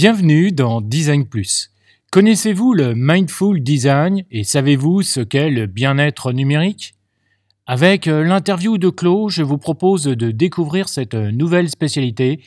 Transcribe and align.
Bienvenue 0.00 0.52
dans 0.52 0.80
Design 0.80 1.26
Plus. 1.26 1.72
Connaissez-vous 2.12 2.72
le 2.72 2.94
Mindful 2.94 3.60
Design 3.64 4.22
et 4.30 4.44
savez-vous 4.44 5.02
ce 5.02 5.18
qu'est 5.18 5.50
le 5.50 5.66
bien-être 5.66 6.30
numérique? 6.30 6.94
Avec 7.66 8.06
euh, 8.06 8.22
l'interview 8.22 8.78
de 8.78 8.90
Claude, 8.90 9.30
je 9.30 9.42
vous 9.42 9.58
propose 9.58 10.04
de 10.04 10.30
découvrir 10.30 10.88
cette 10.88 11.14
nouvelle 11.14 11.68
spécialité 11.68 12.38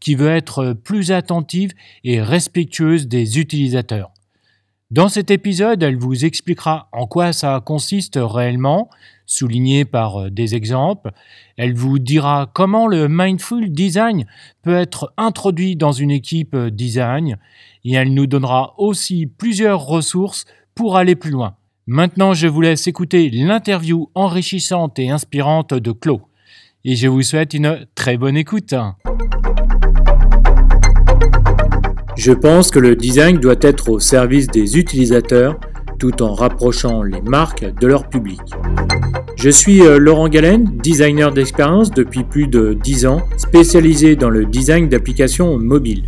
qui 0.00 0.16
veut 0.16 0.30
être 0.30 0.72
plus 0.72 1.12
attentive 1.12 1.74
et 2.02 2.20
respectueuse 2.20 3.06
des 3.06 3.38
utilisateurs. 3.38 4.10
Dans 4.90 5.08
cet 5.08 5.30
épisode, 5.30 5.84
elle 5.84 5.98
vous 5.98 6.24
expliquera 6.24 6.88
en 6.90 7.06
quoi 7.06 7.32
ça 7.32 7.62
consiste 7.64 8.18
réellement, 8.20 8.90
souligné 9.26 9.84
par 9.84 10.22
euh, 10.22 10.30
des 10.30 10.54
exemples. 10.54 11.10
Elle 11.56 11.74
vous 11.74 11.98
dira 11.98 12.50
comment 12.54 12.86
le 12.86 13.08
mindful 13.08 13.70
design 13.70 14.26
peut 14.62 14.76
être 14.76 15.12
introduit 15.16 15.76
dans 15.76 15.92
une 15.92 16.10
équipe 16.10 16.54
euh, 16.54 16.70
design 16.70 17.36
et 17.84 17.94
elle 17.94 18.14
nous 18.14 18.26
donnera 18.26 18.74
aussi 18.78 19.26
plusieurs 19.26 19.84
ressources 19.84 20.44
pour 20.74 20.96
aller 20.96 21.16
plus 21.16 21.30
loin. 21.30 21.56
Maintenant, 21.86 22.34
je 22.34 22.48
vous 22.48 22.60
laisse 22.60 22.86
écouter 22.86 23.30
l'interview 23.30 24.10
enrichissante 24.14 24.98
et 24.98 25.10
inspirante 25.10 25.74
de 25.74 25.92
Claude. 25.92 26.22
Et 26.84 26.96
je 26.96 27.08
vous 27.08 27.22
souhaite 27.22 27.54
une 27.54 27.86
très 27.94 28.16
bonne 28.16 28.36
écoute. 28.36 28.74
Je 32.16 32.32
pense 32.32 32.70
que 32.70 32.78
le 32.78 32.96
design 32.96 33.38
doit 33.38 33.56
être 33.60 33.90
au 33.90 34.00
service 34.00 34.46
des 34.46 34.78
utilisateurs 34.78 35.60
tout 35.98 36.22
en 36.22 36.34
rapprochant 36.34 37.02
les 37.02 37.20
marques 37.20 37.64
de 37.80 37.86
leur 37.86 38.08
public. 38.08 38.40
Je 39.36 39.50
suis 39.50 39.82
euh, 39.82 39.98
Laurent 39.98 40.28
Galen, 40.28 40.64
designer 40.82 41.32
d'expérience 41.32 41.90
depuis 41.90 42.24
plus 42.24 42.46
de 42.46 42.74
10 42.74 43.06
ans, 43.06 43.22
spécialisé 43.36 44.16
dans 44.16 44.30
le 44.30 44.46
design 44.46 44.88
d'applications 44.88 45.58
mobiles. 45.58 46.04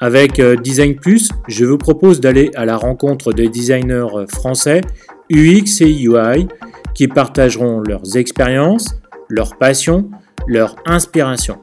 Avec 0.00 0.40
euh, 0.40 0.56
Design 0.56 0.96
Plus, 0.96 1.30
je 1.46 1.64
vous 1.64 1.78
propose 1.78 2.20
d'aller 2.20 2.50
à 2.54 2.64
la 2.64 2.76
rencontre 2.76 3.32
des 3.32 3.48
designers 3.48 4.26
français 4.28 4.80
UX 5.30 5.80
et 5.80 6.02
UI 6.02 6.48
qui 6.94 7.08
partageront 7.08 7.80
leurs 7.80 8.16
expériences, 8.16 8.94
leurs 9.28 9.56
passions, 9.56 10.10
leur 10.46 10.76
inspiration. 10.86 11.58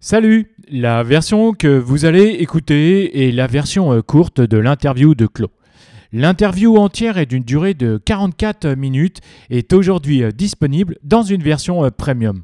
Salut 0.00 0.54
La 0.70 1.02
version 1.02 1.54
que 1.54 1.78
vous 1.78 2.04
allez 2.04 2.26
écouter 2.40 3.26
est 3.26 3.32
la 3.32 3.46
version 3.46 3.94
euh, 3.94 4.02
courte 4.02 4.42
de 4.42 4.58
l'interview 4.58 5.14
de 5.14 5.26
Claude. 5.26 5.48
L'interview 6.12 6.76
entière 6.76 7.16
est 7.16 7.24
d'une 7.24 7.42
durée 7.42 7.72
de 7.72 7.98
44 8.04 8.74
minutes 8.74 9.20
et 9.48 9.58
est 9.58 9.72
aujourd'hui 9.72 10.22
euh, 10.22 10.30
disponible 10.30 10.98
dans 11.02 11.22
une 11.22 11.42
version 11.42 11.86
euh, 11.86 11.90
premium. 11.90 12.42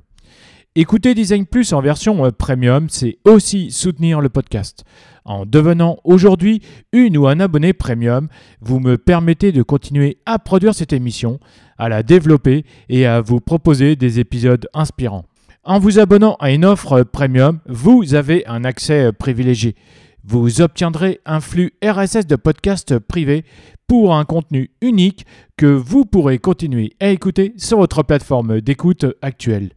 Écouter 0.74 1.14
Design 1.14 1.44
Plus 1.44 1.74
en 1.74 1.82
version 1.82 2.30
premium, 2.30 2.88
c'est 2.88 3.18
aussi 3.26 3.70
soutenir 3.70 4.22
le 4.22 4.30
podcast. 4.30 4.84
En 5.26 5.44
devenant 5.44 5.98
aujourd'hui 6.04 6.62
une 6.92 7.18
ou 7.18 7.28
un 7.28 7.40
abonné 7.40 7.74
premium, 7.74 8.28
vous 8.62 8.80
me 8.80 8.96
permettez 8.96 9.52
de 9.52 9.62
continuer 9.62 10.16
à 10.24 10.38
produire 10.38 10.74
cette 10.74 10.94
émission, 10.94 11.40
à 11.76 11.90
la 11.90 12.02
développer 12.02 12.64
et 12.88 13.04
à 13.04 13.20
vous 13.20 13.40
proposer 13.40 13.96
des 13.96 14.18
épisodes 14.18 14.66
inspirants. 14.72 15.26
En 15.66 15.78
vous 15.78 15.98
abonnant 15.98 16.36
à 16.40 16.50
une 16.50 16.66
offre 16.66 17.04
premium, 17.04 17.58
vous 17.66 18.12
avez 18.12 18.46
un 18.46 18.64
accès 18.64 19.12
privilégié. 19.12 19.76
Vous 20.22 20.60
obtiendrez 20.60 21.20
un 21.24 21.40
flux 21.40 21.72
RSS 21.82 22.26
de 22.26 22.36
podcasts 22.36 22.98
privés 22.98 23.46
pour 23.86 24.14
un 24.14 24.26
contenu 24.26 24.72
unique 24.82 25.24
que 25.56 25.64
vous 25.64 26.04
pourrez 26.04 26.38
continuer 26.38 26.92
à 27.00 27.08
écouter 27.08 27.54
sur 27.56 27.78
votre 27.78 28.02
plateforme 28.02 28.60
d'écoute 28.60 29.06
actuelle. 29.22 29.70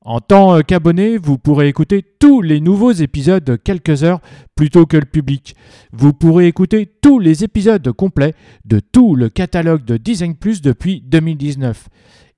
En 0.00 0.18
tant 0.18 0.60
qu'abonné, 0.62 1.18
vous 1.18 1.38
pourrez 1.38 1.68
écouter 1.68 2.04
tous 2.18 2.42
les 2.42 2.60
nouveaux 2.60 2.90
épisodes 2.90 3.60
quelques 3.62 4.02
heures 4.02 4.20
plutôt 4.56 4.86
que 4.86 4.96
le 4.96 5.06
public. 5.06 5.54
Vous 5.92 6.12
pourrez 6.12 6.48
écouter 6.48 6.90
tous 7.00 7.20
les 7.20 7.44
épisodes 7.44 7.92
complets 7.92 8.34
de 8.64 8.80
tout 8.80 9.14
le 9.14 9.28
catalogue 9.28 9.84
de 9.84 9.98
Design 9.98 10.34
Plus 10.34 10.62
depuis 10.62 11.00
2019. 11.00 11.88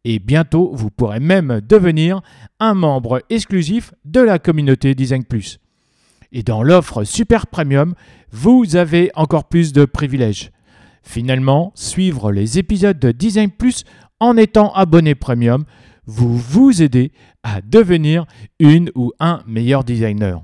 Et 0.04 0.18
bientôt, 0.18 0.70
vous 0.74 0.90
pourrez 0.90 1.20
même 1.20 1.60
devenir 1.66 2.20
un 2.60 2.74
membre 2.74 3.22
exclusif 3.30 3.94
de 4.04 4.20
la 4.20 4.38
communauté 4.38 4.94
Design 4.94 5.24
Plus. 5.24 5.60
Et 6.32 6.42
dans 6.42 6.62
l'offre 6.62 7.04
Super 7.04 7.46
Premium, 7.46 7.94
vous 8.30 8.76
avez 8.76 9.10
encore 9.14 9.44
plus 9.44 9.72
de 9.72 9.84
privilèges. 9.84 10.50
Finalement, 11.02 11.72
suivre 11.74 12.32
les 12.32 12.58
épisodes 12.58 12.98
de 12.98 13.12
Design 13.12 13.50
Plus 13.50 13.84
en 14.20 14.36
étant 14.36 14.72
abonné 14.72 15.14
premium 15.14 15.64
vous 16.06 16.36
vous 16.36 16.82
aider 16.82 17.12
à 17.42 17.60
devenir 17.60 18.26
une 18.58 18.90
ou 18.94 19.12
un 19.20 19.42
meilleur 19.46 19.84
designer. 19.84 20.42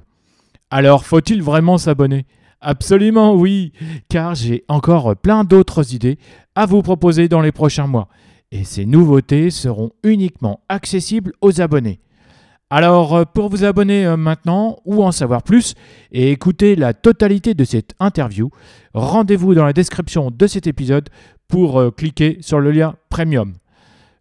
Alors, 0.70 1.04
faut-il 1.04 1.42
vraiment 1.42 1.78
s'abonner? 1.78 2.26
Absolument 2.60 3.34
oui, 3.34 3.72
car 4.08 4.34
j'ai 4.34 4.64
encore 4.68 5.16
plein 5.16 5.44
d'autres 5.44 5.94
idées 5.94 6.18
à 6.54 6.66
vous 6.66 6.82
proposer 6.82 7.28
dans 7.28 7.40
les 7.40 7.52
prochains 7.52 7.86
mois. 7.86 8.08
Et 8.52 8.64
ces 8.64 8.84
nouveautés 8.84 9.50
seront 9.50 9.92
uniquement 10.02 10.60
accessibles 10.68 11.32
aux 11.40 11.60
abonnés. 11.60 12.00
Alors, 12.72 13.14
euh, 13.14 13.24
pour 13.24 13.48
vous 13.48 13.64
abonner 13.64 14.06
euh, 14.06 14.16
maintenant 14.16 14.78
ou 14.84 15.02
en 15.02 15.10
savoir 15.10 15.42
plus 15.42 15.74
et 16.12 16.30
écouter 16.30 16.76
la 16.76 16.94
totalité 16.94 17.54
de 17.54 17.64
cette 17.64 17.94
interview, 17.98 18.50
rendez-vous 18.94 19.54
dans 19.54 19.64
la 19.64 19.72
description 19.72 20.30
de 20.30 20.46
cet 20.46 20.68
épisode 20.68 21.08
pour 21.48 21.80
euh, 21.80 21.90
cliquer 21.90 22.38
sur 22.40 22.60
le 22.60 22.70
lien 22.70 22.94
Premium. 23.08 23.54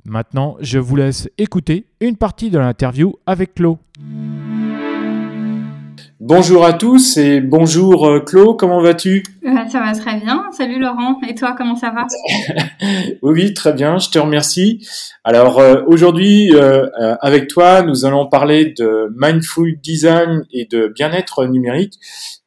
Maintenant, 0.04 0.58
je 0.62 0.80
vous 0.80 0.96
laisse 0.96 1.30
écouter 1.38 1.86
une 2.00 2.16
partie 2.16 2.50
de 2.50 2.58
l'interview 2.58 3.16
avec 3.28 3.54
Claude. 3.54 3.78
Bonjour 6.30 6.64
à 6.64 6.74
tous 6.74 7.18
et 7.18 7.42
bonjour 7.42 8.08
euh, 8.08 8.20
Claude, 8.20 8.56
comment 8.56 8.84
vas-tu? 8.84 9.24
Ça 9.72 9.80
va 9.80 9.94
très 9.94 10.20
bien, 10.20 10.46
salut 10.52 10.78
Laurent, 10.78 11.20
et 11.28 11.34
toi 11.34 11.56
comment 11.58 11.76
ça 11.76 11.90
va? 11.90 12.06
Oui, 13.24 13.56
très 13.56 13.74
bien, 13.74 13.98
je 13.98 14.12
te 14.12 14.20
remercie. 14.20 14.88
Alors 15.24 15.58
euh, 15.58 15.82
aujourd'hui, 15.88 16.54
euh, 16.54 16.86
avec 17.22 17.48
toi, 17.48 17.82
nous 17.82 18.06
allons 18.06 18.28
parler 18.28 18.76
de 18.78 19.12
mindful 19.18 19.80
design 19.82 20.44
et 20.54 20.68
de 20.70 20.94
bien-être 20.94 21.48
numérique. 21.48 21.96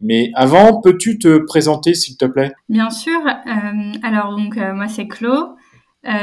Mais 0.00 0.30
avant, 0.36 0.80
peux-tu 0.80 1.18
te 1.18 1.38
présenter 1.38 1.94
s'il 1.94 2.16
te 2.16 2.26
plaît? 2.26 2.52
Bien 2.68 2.90
sûr, 2.90 3.18
alors 4.04 4.36
donc 4.36 4.58
moi 4.74 4.86
c'est 4.86 5.08
Claude. 5.08 5.56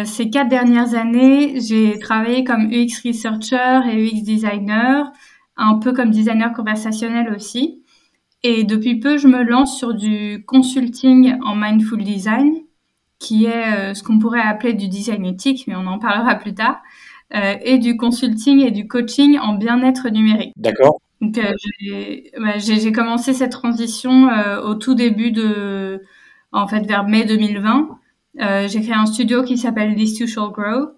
Ces 0.05 0.29
quatre 0.29 0.47
dernières 0.47 0.95
années, 0.95 1.59
j'ai 1.59 1.99
travaillé 1.99 2.45
comme 2.45 2.69
UX 2.71 3.01
researcher 3.05 3.81
et 3.91 3.97
UX 3.97 4.23
designer, 4.23 5.11
un 5.59 5.75
peu 5.75 5.93
comme 5.93 6.09
designer 6.09 6.53
conversationnel 6.53 7.33
aussi. 7.33 7.83
Et 8.43 8.63
depuis 8.63 8.99
peu, 8.99 9.17
je 9.17 9.27
me 9.27 9.43
lance 9.43 9.77
sur 9.77 9.93
du 9.93 10.43
consulting 10.47 11.35
en 11.43 11.55
mindful 11.55 12.03
design, 12.03 12.53
qui 13.19 13.45
est 13.45 13.75
euh, 13.75 13.93
ce 13.93 14.01
qu'on 14.01 14.17
pourrait 14.17 14.41
appeler 14.41 14.73
du 14.73 14.87
design 14.87 15.25
éthique, 15.25 15.65
mais 15.67 15.75
on 15.75 15.85
en 15.85 15.99
parlera 15.99 16.35
plus 16.35 16.53
tard, 16.53 16.81
euh, 17.35 17.55
et 17.61 17.77
du 17.77 17.97
consulting 17.97 18.61
et 18.61 18.71
du 18.71 18.87
coaching 18.87 19.37
en 19.37 19.55
bien-être 19.55 20.09
numérique. 20.09 20.53
D'accord. 20.55 21.01
Donc 21.21 21.37
bah, 22.39 22.57
j'ai 22.57 22.91
commencé 22.93 23.33
cette 23.33 23.51
transition 23.51 24.29
au 24.63 24.75
tout 24.75 24.95
début 24.95 25.31
de, 25.31 26.01
en 26.53 26.65
fait, 26.65 26.85
vers 26.87 27.05
mai 27.05 27.25
2020. 27.25 27.99
Euh, 28.41 28.67
j'ai 28.67 28.81
créé 28.81 28.93
un 28.93 29.05
studio 29.05 29.43
qui 29.43 29.57
s'appelle 29.57 29.95
This 29.95 30.19
You 30.19 30.27
Shall 30.27 30.51
Grow. 30.51 30.91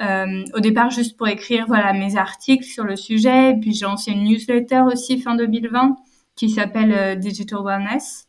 Euh, 0.00 0.44
au 0.54 0.60
départ, 0.60 0.90
juste 0.90 1.16
pour 1.16 1.28
écrire 1.28 1.66
voilà 1.68 1.92
mes 1.92 2.16
articles 2.16 2.64
sur 2.64 2.84
le 2.84 2.96
sujet. 2.96 3.54
Puis 3.60 3.72
j'ai 3.74 3.86
lancé 3.86 4.12
une 4.12 4.24
newsletter 4.24 4.82
aussi 4.92 5.20
fin 5.20 5.36
2020 5.36 5.96
qui 6.36 6.50
s'appelle 6.50 6.92
euh, 6.92 7.14
Digital 7.14 7.60
Wellness. 7.64 8.26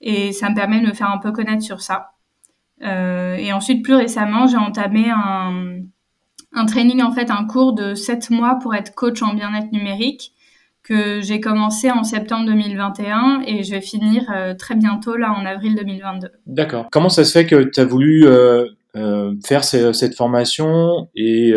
Et 0.00 0.32
ça 0.32 0.50
me 0.50 0.54
permet 0.54 0.80
de 0.80 0.86
me 0.86 0.92
faire 0.92 1.10
un 1.10 1.18
peu 1.18 1.32
connaître 1.32 1.62
sur 1.62 1.80
ça. 1.80 2.12
Euh, 2.82 3.34
et 3.36 3.52
ensuite, 3.52 3.84
plus 3.84 3.94
récemment, 3.94 4.46
j'ai 4.46 4.56
entamé 4.56 5.10
un, 5.10 5.76
un 6.52 6.66
training, 6.66 7.02
en 7.02 7.12
fait, 7.12 7.30
un 7.30 7.44
cours 7.44 7.72
de 7.72 7.94
7 7.94 8.30
mois 8.30 8.58
pour 8.60 8.74
être 8.74 8.94
coach 8.94 9.22
en 9.22 9.34
bien-être 9.34 9.70
numérique 9.72 10.32
que 10.82 11.20
j'ai 11.20 11.40
commencé 11.40 11.90
en 11.90 12.02
septembre 12.02 12.46
2021 12.46 13.42
et 13.46 13.62
je 13.62 13.70
vais 13.70 13.80
finir 13.80 14.24
euh, 14.34 14.54
très 14.54 14.74
bientôt 14.74 15.16
là 15.16 15.32
en 15.32 15.46
avril 15.46 15.76
2022. 15.76 16.28
D'accord. 16.46 16.88
Comment 16.90 17.08
ça 17.08 17.24
se 17.24 17.32
fait 17.32 17.46
que 17.46 17.62
tu 17.62 17.80
as 17.80 17.84
voulu 17.84 18.26
euh, 18.26 18.66
faire 19.44 19.64
cette 19.64 20.14
formation 20.14 21.08
et 21.14 21.54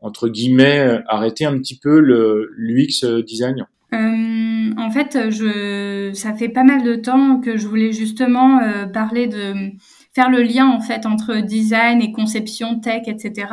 entre 0.00 0.28
guillemets 0.28 1.00
arrêter 1.06 1.44
un 1.44 1.58
petit 1.58 1.78
peu 1.78 2.00
le 2.00 2.50
l'UX 2.56 3.04
design 3.26 3.66
En 3.92 4.90
fait, 4.90 5.30
je 5.30 6.10
ça 6.14 6.34
fait 6.34 6.48
pas 6.48 6.64
mal 6.64 6.82
de 6.82 6.94
temps 6.94 7.40
que 7.40 7.56
je 7.56 7.66
voulais 7.66 7.92
justement 7.92 8.60
parler 8.92 9.26
de 9.26 9.54
faire 10.14 10.30
le 10.30 10.42
lien 10.42 10.66
en 10.66 10.80
fait 10.80 11.04
entre 11.04 11.40
design 11.40 12.00
et 12.00 12.12
conception 12.12 12.80
tech 12.80 13.02
etc 13.06 13.46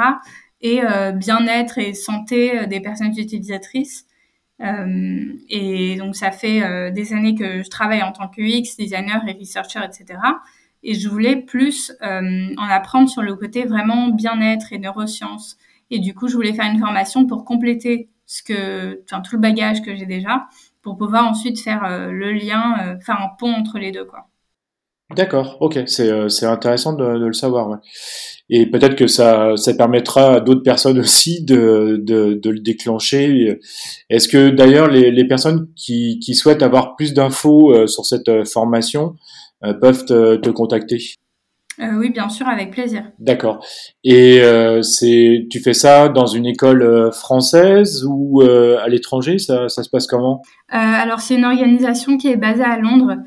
et 0.61 0.81
bien-être 1.15 1.77
et 1.77 1.93
santé 1.93 2.67
des 2.67 2.79
personnes 2.79 3.13
utilisatrices. 3.17 4.05
Euh, 4.61 5.33
et 5.49 5.97
donc 5.97 6.15
ça 6.15 6.31
fait 6.31 6.63
euh, 6.63 6.89
des 6.89 7.13
années 7.13 7.35
que 7.35 7.61
je 7.61 7.69
travaille 7.69 8.01
en 8.03 8.13
tant 8.13 8.29
que 8.29 8.41
UX 8.41 8.77
designer 8.77 9.21
et 9.27 9.33
researcher, 9.33 9.79
etc. 9.83 10.19
Et 10.87 10.93
je 10.93 11.09
voulais 11.09 11.35
plus 11.35 11.91
euh, 12.03 12.53
en 12.57 12.69
apprendre 12.69 13.09
sur 13.09 13.23
le 13.23 13.35
côté 13.35 13.65
vraiment 13.65 14.09
bien-être 14.09 14.71
et 14.71 14.77
neurosciences. 14.77 15.57
Et 15.89 15.97
du 15.97 16.13
coup, 16.13 16.27
je 16.27 16.35
voulais 16.35 16.53
faire 16.53 16.71
une 16.71 16.79
formation 16.79 17.25
pour 17.25 17.43
compléter 17.43 18.07
ce 18.27 18.43
que, 18.43 19.01
enfin, 19.03 19.21
tout 19.21 19.35
le 19.35 19.41
bagage 19.41 19.81
que 19.81 19.95
j'ai 19.95 20.05
déjà 20.05 20.45
pour 20.83 20.95
pouvoir 20.95 21.27
ensuite 21.27 21.59
faire 21.59 21.81
le 22.11 22.31
lien, 22.31 22.97
faire 23.03 23.19
un 23.19 23.29
pont 23.39 23.51
entre 23.51 23.79
les 23.79 23.91
deux, 23.91 24.05
quoi. 24.05 24.27
D'accord, 25.15 25.57
ok, 25.59 25.79
c'est 25.85 26.29
c'est 26.29 26.47
intéressant 26.47 26.93
de, 26.93 27.05
le 27.05 27.33
savoir. 27.33 27.79
Et 28.49 28.65
peut-être 28.69 28.95
que 28.95 29.05
ça, 29.05 29.55
ça 29.55 29.73
permettra 29.75 30.35
à 30.35 30.39
d'autres 30.39 30.63
personnes 30.63 30.99
aussi 31.05 31.43
de, 31.43 31.99
de, 32.01 32.33
de 32.33 32.49
le 32.49 32.59
déclencher. 32.59 33.59
Est-ce 34.09 34.27
que 34.27 34.49
d'ailleurs 34.49 34.87
les, 34.87 35.11
les 35.11 35.27
personnes 35.27 35.67
qui, 35.75 36.19
qui 36.19 36.35
souhaitent 36.35 36.63
avoir 36.63 36.95
plus 36.95 37.13
d'infos 37.13 37.87
sur 37.87 38.05
cette 38.05 38.47
formation 38.47 39.15
peuvent 39.73 40.05
te, 40.05 40.35
te 40.35 40.49
contacter 40.49 40.99
euh, 41.81 41.97
oui, 41.97 42.09
bien 42.09 42.29
sûr, 42.29 42.47
avec 42.47 42.71
plaisir. 42.71 43.03
D'accord. 43.19 43.65
Et 44.03 44.39
euh, 44.41 44.81
c'est, 44.81 45.47
tu 45.51 45.59
fais 45.59 45.73
ça 45.73 46.07
dans 46.07 46.25
une 46.25 46.45
école 46.45 46.81
euh, 46.81 47.11
française 47.11 48.05
ou 48.07 48.41
euh, 48.41 48.77
à 48.81 48.87
l'étranger? 48.87 49.39
Ça, 49.39 49.67
ça, 49.67 49.83
se 49.83 49.89
passe 49.89 50.07
comment? 50.07 50.41
Alors, 50.69 51.19
c'est 51.19 51.35
une 51.35 51.45
organisation 51.45 52.17
qui 52.17 52.29
est 52.29 52.37
basée 52.37 52.63
à 52.63 52.77
Londres, 52.77 53.17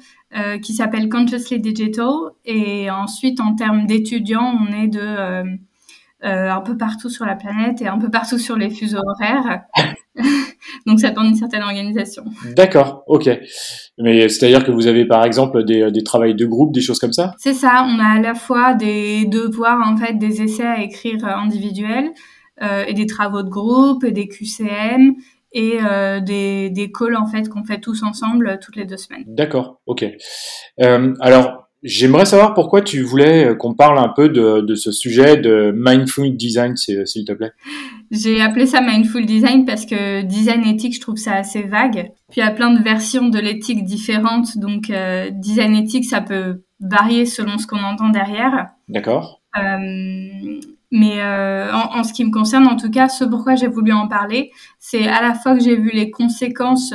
qui 0.62 0.74
s'appelle 0.74 1.08
Consciously 1.08 1.60
Digital. 1.60 2.08
Et 2.44 2.90
ensuite, 2.90 3.40
en 3.40 3.54
termes 3.54 3.86
d'étudiants, 3.86 4.54
on 4.60 4.72
est 4.72 4.88
de 4.88 5.58
un 6.20 6.60
peu 6.60 6.76
partout 6.76 7.08
sur 7.08 7.24
la 7.24 7.36
planète 7.36 7.80
et 7.80 7.86
un 7.86 7.98
peu 7.98 8.10
partout 8.10 8.38
sur 8.38 8.56
les 8.56 8.70
fuseaux 8.70 8.98
horaires. 8.98 9.62
Donc, 10.86 11.00
ça 11.00 11.10
demande 11.10 11.28
une 11.28 11.36
certaine 11.36 11.62
organisation. 11.62 12.24
D'accord, 12.56 13.04
ok. 13.06 13.28
Mais 13.98 14.28
c'est-à-dire 14.28 14.64
que 14.64 14.70
vous 14.70 14.86
avez 14.86 15.06
par 15.06 15.24
exemple 15.24 15.64
des, 15.64 15.90
des 15.90 16.02
travails 16.02 16.34
de 16.34 16.46
groupe, 16.46 16.72
des 16.72 16.80
choses 16.80 16.98
comme 16.98 17.12
ça? 17.12 17.32
C'est 17.38 17.54
ça, 17.54 17.86
on 17.88 17.98
a 17.98 18.18
à 18.18 18.20
la 18.20 18.34
fois 18.34 18.74
des 18.74 19.24
devoirs, 19.26 19.80
en 19.86 19.96
fait, 19.96 20.14
des 20.18 20.42
essais 20.42 20.66
à 20.66 20.82
écrire 20.82 21.24
individuels 21.24 22.10
euh, 22.62 22.84
et 22.86 22.94
des 22.94 23.06
travaux 23.06 23.42
de 23.42 23.48
groupe 23.48 24.02
et 24.02 24.10
des 24.10 24.26
QCM 24.26 25.14
et 25.52 25.78
euh, 25.82 26.20
des, 26.20 26.70
des 26.70 26.90
calls 26.90 27.16
en 27.16 27.26
fait 27.26 27.48
qu'on 27.48 27.64
fait 27.64 27.80
tous 27.80 28.02
ensemble 28.02 28.58
toutes 28.60 28.76
les 28.76 28.84
deux 28.84 28.96
semaines. 28.96 29.24
D'accord, 29.26 29.80
ok. 29.86 30.04
Euh, 30.80 31.14
alors 31.20 31.67
J'aimerais 31.82 32.24
savoir 32.26 32.54
pourquoi 32.54 32.82
tu 32.82 33.02
voulais 33.02 33.46
euh, 33.46 33.54
qu'on 33.54 33.74
parle 33.74 33.98
un 33.98 34.08
peu 34.08 34.28
de, 34.28 34.60
de 34.60 34.74
ce 34.74 34.90
sujet 34.90 35.36
de 35.36 35.72
mindful 35.76 36.36
design, 36.36 36.76
s'il 36.76 37.24
te 37.24 37.32
plaît. 37.32 37.52
J'ai 38.10 38.40
appelé 38.40 38.66
ça 38.66 38.80
mindful 38.80 39.26
design 39.26 39.64
parce 39.64 39.86
que 39.86 40.22
design 40.22 40.64
éthique, 40.66 40.96
je 40.96 41.00
trouve 41.00 41.16
ça 41.16 41.34
assez 41.34 41.62
vague. 41.62 42.10
Puis 42.30 42.40
il 42.40 42.44
y 42.44 42.46
a 42.46 42.50
plein 42.50 42.72
de 42.72 42.82
versions 42.82 43.28
de 43.28 43.38
l'éthique 43.38 43.84
différentes, 43.84 44.58
donc 44.58 44.90
euh, 44.90 45.30
design 45.30 45.74
éthique, 45.76 46.04
ça 46.04 46.20
peut 46.20 46.62
varier 46.80 47.26
selon 47.26 47.58
ce 47.58 47.66
qu'on 47.66 47.82
entend 47.82 48.08
derrière. 48.08 48.68
D'accord. 48.88 49.40
Euh, 49.56 50.60
mais 50.90 51.20
euh, 51.20 51.72
en, 51.72 51.98
en, 51.98 52.02
ce 52.02 52.12
qui 52.12 52.24
me 52.24 52.30
concerne, 52.30 52.66
en 52.66 52.76
tout 52.76 52.90
cas, 52.90 53.08
ce 53.08 53.24
pourquoi 53.24 53.54
j'ai 53.56 53.66
voulu 53.66 53.92
en 53.92 54.08
parler, 54.08 54.50
c'est 54.78 55.06
à 55.06 55.20
la 55.20 55.34
fois 55.34 55.54
que 55.54 55.62
j'ai 55.62 55.76
vu 55.76 55.90
les 55.92 56.10
conséquences 56.10 56.94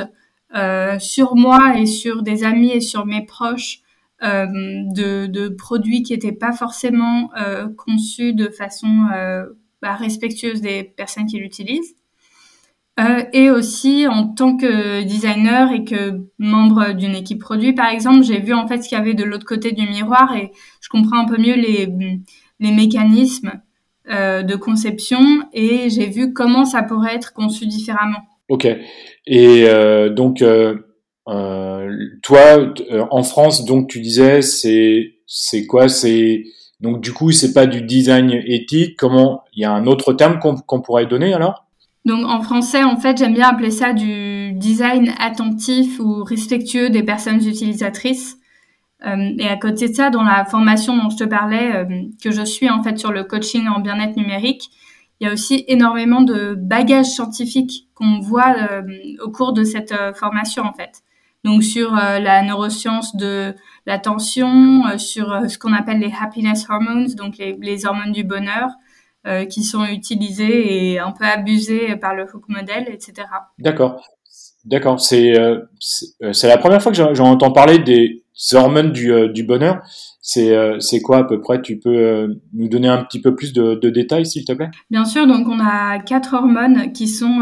euh, 0.54 0.98
sur 0.98 1.34
moi 1.34 1.78
et 1.78 1.86
sur 1.86 2.22
des 2.22 2.44
amis 2.44 2.70
et 2.70 2.80
sur 2.80 3.06
mes 3.06 3.24
proches 3.24 3.78
euh, 3.78 3.83
de, 4.22 5.26
de, 5.26 5.48
produits 5.48 6.02
qui 6.02 6.12
n'étaient 6.12 6.32
pas 6.32 6.52
forcément 6.52 7.30
euh, 7.38 7.68
conçus 7.76 8.32
de 8.32 8.48
façon 8.48 9.06
euh, 9.14 9.44
bah, 9.82 9.94
respectueuse 9.94 10.60
des 10.60 10.82
personnes 10.82 11.26
qui 11.26 11.38
l'utilisent. 11.38 11.94
Euh, 13.00 13.24
et 13.32 13.50
aussi 13.50 14.06
en 14.06 14.28
tant 14.28 14.56
que 14.56 15.02
designer 15.02 15.72
et 15.72 15.84
que 15.84 16.20
membre 16.38 16.92
d'une 16.92 17.16
équipe 17.16 17.40
produit, 17.40 17.72
par 17.72 17.88
exemple, 17.88 18.22
j'ai 18.22 18.38
vu 18.38 18.54
en 18.54 18.68
fait 18.68 18.82
ce 18.82 18.88
qu'il 18.88 18.96
y 18.96 19.00
avait 19.00 19.14
de 19.14 19.24
l'autre 19.24 19.46
côté 19.46 19.72
du 19.72 19.86
miroir 19.88 20.36
et 20.36 20.52
je 20.80 20.88
comprends 20.88 21.18
un 21.18 21.24
peu 21.24 21.36
mieux 21.36 21.56
les, 21.56 21.92
les 22.60 22.72
mécanismes 22.72 23.60
euh, 24.10 24.42
de 24.42 24.54
conception 24.54 25.18
et 25.54 25.88
j'ai 25.90 26.06
vu 26.06 26.34
comment 26.34 26.64
ça 26.64 26.82
pourrait 26.82 27.14
être 27.14 27.32
conçu 27.32 27.66
différemment. 27.66 28.20
Ok. 28.48 28.66
Et 29.26 29.64
euh, 29.66 30.10
donc 30.10 30.42
euh, 30.42 30.76
toi, 31.26 32.74
euh, 32.90 33.06
en 33.10 33.22
France, 33.22 33.64
donc 33.64 33.88
tu 33.88 34.00
disais, 34.00 34.42
c'est 34.42 35.14
c'est 35.26 35.66
quoi? 35.66 35.88
C'est 35.88 36.44
donc 36.80 37.00
du 37.00 37.12
coup, 37.12 37.32
c'est 37.32 37.52
pas 37.52 37.66
du 37.66 37.82
design 37.82 38.30
éthique? 38.30 38.96
Comment 38.98 39.42
Il 39.54 39.62
y 39.62 39.64
a 39.64 39.72
un 39.72 39.86
autre 39.86 40.12
terme 40.12 40.38
qu'on 40.38 40.80
pourrait 40.80 41.06
donner 41.06 41.32
alors? 41.32 41.64
Donc 42.04 42.26
en 42.26 42.42
français, 42.42 42.84
en 42.84 42.96
fait, 42.98 43.16
j'aime 43.16 43.34
bien 43.34 43.48
appeler 43.48 43.70
ça 43.70 43.94
du 43.94 44.52
design 44.52 45.12
attentif 45.18 45.98
ou 45.98 46.22
respectueux 46.24 46.90
des 46.90 47.02
personnes 47.02 47.46
utilisatrices. 47.46 48.36
Euh, 49.06 49.32
et 49.38 49.48
à 49.48 49.56
côté 49.56 49.88
de 49.88 49.94
ça, 49.94 50.10
dans 50.10 50.22
la 50.22 50.44
formation 50.44 50.96
dont 50.96 51.10
je 51.10 51.16
te 51.16 51.24
parlais, 51.24 51.74
euh, 51.74 51.84
que 52.22 52.30
je 52.30 52.42
suis 52.42 52.68
en 52.68 52.82
fait 52.82 52.98
sur 52.98 53.12
le 53.12 53.24
coaching 53.24 53.66
en 53.68 53.80
bien-être 53.80 54.16
numérique, 54.16 54.70
il 55.20 55.26
y 55.26 55.30
a 55.30 55.32
aussi 55.32 55.64
énormément 55.68 56.22
de 56.22 56.54
bagages 56.54 57.06
scientifiques 57.06 57.88
qu'on 57.94 58.20
voit 58.20 58.56
euh, 58.58 58.82
au 59.22 59.30
cours 59.30 59.52
de 59.52 59.64
cette 59.64 59.94
formation 60.14 60.64
en 60.64 60.72
fait 60.72 61.02
donc 61.44 61.62
sur 61.62 61.94
euh, 61.96 62.18
la 62.18 62.42
neuroscience 62.42 63.14
de 63.16 63.54
l'attention, 63.86 64.86
euh, 64.86 64.98
sur 64.98 65.32
euh, 65.32 65.48
ce 65.48 65.58
qu'on 65.58 65.74
appelle 65.74 66.00
les 66.00 66.12
happiness 66.18 66.66
hormones, 66.68 67.06
donc 67.14 67.36
les, 67.38 67.56
les 67.60 67.86
hormones 67.86 68.12
du 68.12 68.24
bonheur, 68.24 68.68
qui 69.48 69.62
sont 69.62 69.86
utilisées 69.86 70.92
et 70.92 70.98
un 70.98 71.10
peu 71.10 71.24
abusées 71.24 71.96
par 71.96 72.14
le 72.14 72.24
Hook 72.24 72.46
model, 72.48 72.84
etc. 72.90 73.26
D'accord. 73.58 74.04
D'accord, 74.66 75.00
c'est 75.00 75.32
c'est 76.32 76.46
la 76.46 76.58
première 76.58 76.82
fois 76.82 76.92
que 76.92 76.98
j'en 76.98 77.30
entends 77.30 77.50
parler 77.50 77.78
des 77.78 78.22
hormones 78.52 78.92
du, 78.92 79.30
du 79.30 79.42
bonheur. 79.42 79.80
C'est 80.20 81.00
quoi 81.02 81.20
à 81.20 81.24
peu 81.24 81.40
près? 81.40 81.62
Tu 81.62 81.78
peux 81.78 82.36
nous 82.52 82.68
donner 82.68 82.88
un 82.88 83.02
petit 83.02 83.18
peu 83.18 83.34
plus 83.34 83.54
de, 83.54 83.76
de 83.76 83.88
détails, 83.88 84.26
s'il 84.26 84.44
te 84.44 84.52
plaît? 84.52 84.68
Bien 84.90 85.06
sûr. 85.06 85.26
Donc 85.26 85.48
on 85.48 85.58
a 85.58 86.00
quatre 86.00 86.34
hormones 86.34 86.92
qui 86.92 87.08
sont 87.08 87.40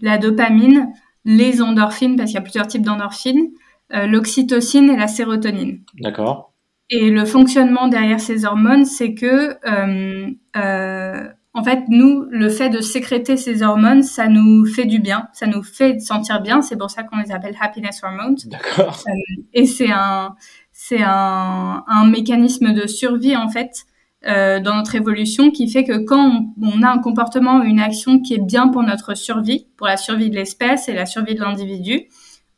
la 0.00 0.18
dopamine, 0.18 0.92
les 1.24 1.62
endorphines, 1.62 2.16
parce 2.16 2.30
qu'il 2.30 2.36
y 2.36 2.38
a 2.38 2.42
plusieurs 2.42 2.66
types 2.66 2.82
d'endorphines, 2.82 3.50
euh, 3.92 4.06
l'oxytocine 4.06 4.90
et 4.90 4.96
la 4.96 5.08
sérotonine. 5.08 5.80
D'accord. 6.00 6.52
Et 6.90 7.10
le 7.10 7.24
fonctionnement 7.24 7.88
derrière 7.88 8.20
ces 8.20 8.44
hormones, 8.44 8.84
c'est 8.84 9.14
que, 9.14 9.56
euh, 9.66 10.30
euh, 10.56 11.28
en 11.54 11.64
fait, 11.64 11.84
nous, 11.88 12.26
le 12.30 12.48
fait 12.48 12.68
de 12.68 12.80
sécréter 12.80 13.36
ces 13.36 13.62
hormones, 13.62 14.02
ça 14.02 14.28
nous 14.28 14.66
fait 14.66 14.84
du 14.84 14.98
bien, 14.98 15.28
ça 15.32 15.46
nous 15.46 15.62
fait 15.62 16.00
sentir 16.00 16.42
bien. 16.42 16.62
C'est 16.62 16.76
pour 16.76 16.90
ça 16.90 17.04
qu'on 17.04 17.18
les 17.18 17.32
appelle 17.32 17.56
happiness 17.60 18.02
hormones. 18.02 18.36
D'accord. 18.46 19.02
Euh, 19.06 19.42
et 19.54 19.64
c'est 19.64 19.90
un, 19.90 20.34
c'est 20.72 21.02
un, 21.02 21.84
un 21.86 22.06
mécanisme 22.06 22.72
de 22.74 22.86
survie 22.86 23.36
en 23.36 23.48
fait 23.48 23.86
euh, 24.26 24.58
dans 24.58 24.76
notre 24.76 24.94
évolution 24.94 25.50
qui 25.50 25.68
fait 25.68 25.84
que 25.84 25.98
quand 25.98 26.54
on, 26.62 26.82
a 26.82 26.88
un 26.88 26.98
comportement 26.98 27.58
ou 27.58 27.62
une 27.62 27.80
action 27.80 28.20
qui 28.20 28.34
est 28.34 28.42
bien 28.42 28.68
pour 28.68 28.82
notre 28.82 29.14
survie, 29.14 29.66
pour 29.76 29.86
la 29.86 29.98
survie 29.98 30.30
de 30.30 30.34
l'espèce 30.34 30.88
et 30.88 30.94
la 30.94 31.04
survie 31.04 31.34
de 31.34 31.40
l'individu, 31.40 32.08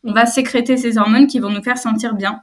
on 0.05 0.13
va 0.13 0.27
sécréter 0.27 0.77
ces 0.77 0.97
hormones 0.97 1.27
qui 1.27 1.41
vont 1.41 1.51
nous 1.51 1.63
faire 1.63 1.79
sentir 1.79 2.15
bien. 2.15 2.43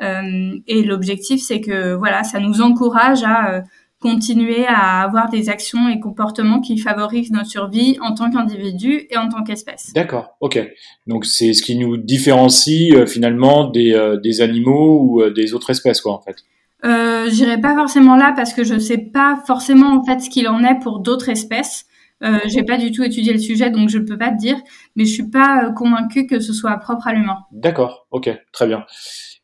Euh, 0.00 0.54
et 0.66 0.82
l'objectif, 0.82 1.42
c'est 1.42 1.60
que 1.60 1.92
voilà, 1.92 2.24
ça 2.24 2.40
nous 2.40 2.62
encourage 2.62 3.22
à 3.22 3.50
euh, 3.50 3.60
continuer 4.00 4.64
à 4.66 5.02
avoir 5.02 5.28
des 5.28 5.50
actions 5.50 5.88
et 5.90 6.00
comportements 6.00 6.60
qui 6.60 6.78
favorisent 6.78 7.32
notre 7.32 7.50
survie 7.50 7.98
en 8.00 8.14
tant 8.14 8.30
qu'individu 8.30 9.06
et 9.10 9.18
en 9.18 9.28
tant 9.28 9.42
qu'espèce. 9.42 9.92
D'accord, 9.94 10.36
ok. 10.40 10.58
Donc 11.06 11.26
c'est 11.26 11.52
ce 11.52 11.62
qui 11.62 11.76
nous 11.76 11.98
différencie 11.98 13.06
finalement 13.06 13.68
des, 13.68 14.18
des 14.22 14.40
animaux 14.40 15.00
ou 15.02 15.30
des 15.30 15.52
autres 15.52 15.70
espèces, 15.70 16.00
quoi, 16.00 16.14
en 16.14 16.20
fait. 16.22 16.36
Euh, 16.84 17.28
J'irai 17.30 17.60
pas 17.60 17.74
forcément 17.74 18.16
là 18.16 18.32
parce 18.36 18.52
que 18.52 18.64
je 18.64 18.78
sais 18.78 18.98
pas 18.98 19.42
forcément 19.46 19.96
en 19.98 20.04
fait 20.04 20.20
ce 20.20 20.28
qu'il 20.28 20.48
en 20.48 20.62
est 20.62 20.78
pour 20.80 21.00
d'autres 21.00 21.28
espèces. 21.28 21.86
Euh, 22.22 22.38
J'ai 22.46 22.62
pas 22.62 22.78
du 22.78 22.92
tout 22.92 23.02
étudié 23.02 23.32
le 23.32 23.38
sujet, 23.38 23.70
donc 23.70 23.88
je 23.88 23.98
peux 23.98 24.16
pas 24.16 24.30
te 24.30 24.36
dire, 24.38 24.56
mais 24.96 25.04
je 25.04 25.12
suis 25.12 25.30
pas 25.30 25.64
euh, 25.64 25.72
convaincue 25.72 26.26
que 26.26 26.40
ce 26.40 26.52
soit 26.52 26.76
propre 26.78 27.08
à 27.08 27.12
l'humain. 27.12 27.38
D'accord, 27.52 28.06
ok, 28.10 28.30
très 28.52 28.66
bien. 28.66 28.84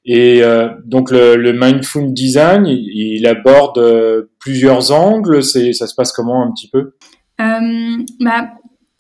Et 0.05 0.43
euh, 0.43 0.69
donc 0.87 1.11
le, 1.11 1.37
le, 1.37 1.53
mindful 1.53 2.13
design, 2.13 2.67
il, 2.67 3.19
il 3.19 3.27
aborde 3.27 3.79
euh, 3.79 4.31
plusieurs 4.39 4.93
angles. 4.93 5.43
C'est, 5.43 5.73
ça 5.73 5.87
se 5.87 5.95
passe 5.95 6.13
comment 6.13 6.43
un 6.43 6.53
petit 6.53 6.71
peu? 6.71 6.95
Euh, 7.41 8.05
bah, 8.21 8.51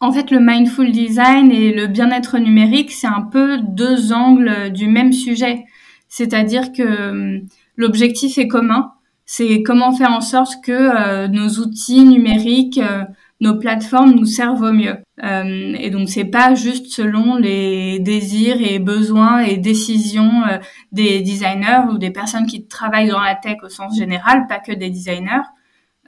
en 0.01 0.13
fait, 0.13 0.31
le 0.31 0.41
mindful 0.41 0.93
design 0.93 1.51
et 1.53 1.73
le 1.73 1.87
bien-être 1.87 2.39
numérique, 2.39 2.91
c'est 2.91 3.07
un 3.07 3.23
peu 3.23 3.59
deux 3.63 4.13
angles 4.13 4.71
du 4.73 4.89
même 4.89 5.13
sujet. 5.13 5.65
C'est-à-dire 6.09 6.73
que 6.73 7.41
l'objectif 7.81 8.39
est 8.39 8.47
commun. 8.49 8.93
C'est 9.25 9.63
comment 9.63 9.93
faire 9.93 10.13
en 10.13 10.21
sorte 10.21 10.55
que 10.63 10.73
euh, 10.73 11.29
nos 11.29 11.49
outils 11.61 12.05
numériques, 12.05 12.79
euh, 12.79 13.05
nos 13.41 13.59
plateformes 13.59 14.13
nous 14.13 14.27
servent 14.27 14.63
au 14.63 14.73
mieux. 14.73 14.97
Euh, 15.23 15.75
et 15.79 15.91
donc 15.91 16.09
c'est 16.09 16.25
pas 16.25 16.55
juste 16.55 16.87
selon 16.87 17.37
les 17.37 18.01
désirs 18.01 18.59
et 18.61 18.79
besoins 18.79 19.41
et 19.41 19.57
décisions 19.57 20.43
des 20.93 21.21
designers 21.21 21.85
ou 21.91 21.97
des 21.97 22.11
personnes 22.11 22.47
qui 22.47 22.67
travaillent 22.67 23.09
dans 23.09 23.21
la 23.21 23.35
tech 23.35 23.57
au 23.63 23.69
sens 23.69 23.97
général, 23.97 24.47
pas 24.47 24.59
que 24.59 24.73
des 24.73 24.91
designers. 24.91 25.47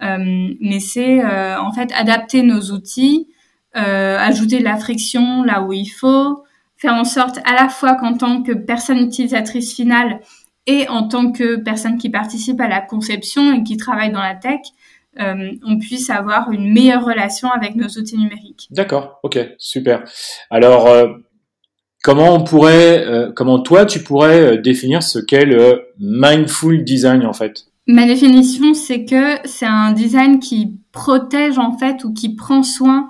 Mais 0.00 0.80
c'est 0.80 1.24
en 1.56 1.72
fait 1.72 1.90
adapter 1.94 2.42
nos 2.42 2.72
outils, 2.72 3.28
ajouter 3.72 4.58
de 4.58 4.64
la 4.64 4.76
friction 4.76 5.42
là 5.42 5.62
où 5.62 5.72
il 5.72 5.86
faut, 5.86 6.42
faire 6.76 6.94
en 6.94 7.04
sorte 7.04 7.38
à 7.44 7.54
la 7.54 7.68
fois 7.68 7.94
qu'en 7.94 8.14
tant 8.14 8.42
que 8.42 8.52
personne 8.52 8.98
utilisatrice 8.98 9.74
finale, 9.74 10.20
et 10.66 10.88
en 10.88 11.08
tant 11.08 11.32
que 11.32 11.56
personne 11.56 11.98
qui 11.98 12.10
participe 12.10 12.60
à 12.60 12.68
la 12.68 12.80
conception 12.80 13.52
et 13.52 13.62
qui 13.62 13.76
travaille 13.76 14.12
dans 14.12 14.22
la 14.22 14.34
tech, 14.34 14.60
on 15.18 15.78
puisse 15.78 16.08
avoir 16.08 16.50
une 16.52 16.72
meilleure 16.72 17.04
relation 17.04 17.50
avec 17.50 17.74
nos 17.74 17.88
outils 17.88 18.16
numériques. 18.16 18.68
D'accord, 18.70 19.18
ok, 19.22 19.38
super. 19.58 20.04
Alors, 20.48 20.88
comment 22.02 22.34
on 22.34 22.44
pourrait, 22.44 23.04
comment 23.36 23.58
toi 23.58 23.84
tu 23.84 24.02
pourrais 24.02 24.56
définir 24.58 25.02
ce 25.02 25.18
qu'est 25.18 25.44
le 25.44 25.88
mindful 25.98 26.84
design 26.84 27.26
en 27.26 27.34
fait? 27.34 27.66
Ma 27.86 28.06
définition, 28.06 28.74
c'est 28.74 29.04
que 29.04 29.36
c'est 29.44 29.66
un 29.66 29.92
design 29.92 30.38
qui 30.38 30.78
protège 30.92 31.58
en 31.58 31.76
fait 31.76 32.04
ou 32.04 32.12
qui 32.12 32.34
prend 32.36 32.62
soin 32.62 33.08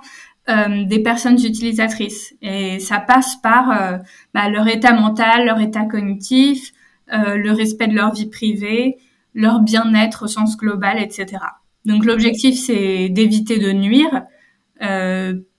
euh, 0.49 0.83
des 0.85 0.99
personnes 0.99 1.35
utilisatrices. 1.35 2.33
Et 2.41 2.79
ça 2.79 2.99
passe 2.99 3.37
par 3.37 3.69
euh, 3.71 3.97
bah, 4.33 4.49
leur 4.49 4.67
état 4.67 4.93
mental, 4.93 5.45
leur 5.45 5.59
état 5.61 5.85
cognitif, 5.85 6.71
euh, 6.71 6.72
le 7.13 7.51
respect 7.51 7.87
de 7.87 7.95
leur 7.95 8.13
vie 8.13 8.27
privée, 8.27 8.97
leur 9.33 9.59
bien-être 9.59 10.25
au 10.25 10.27
sens 10.27 10.57
global, 10.57 10.99
etc. 10.99 11.43
Donc 11.85 12.05
l'objectif, 12.05 12.57
c'est 12.59 13.09
d'éviter 13.09 13.59
de 13.59 13.71
nuire, 13.71 14.23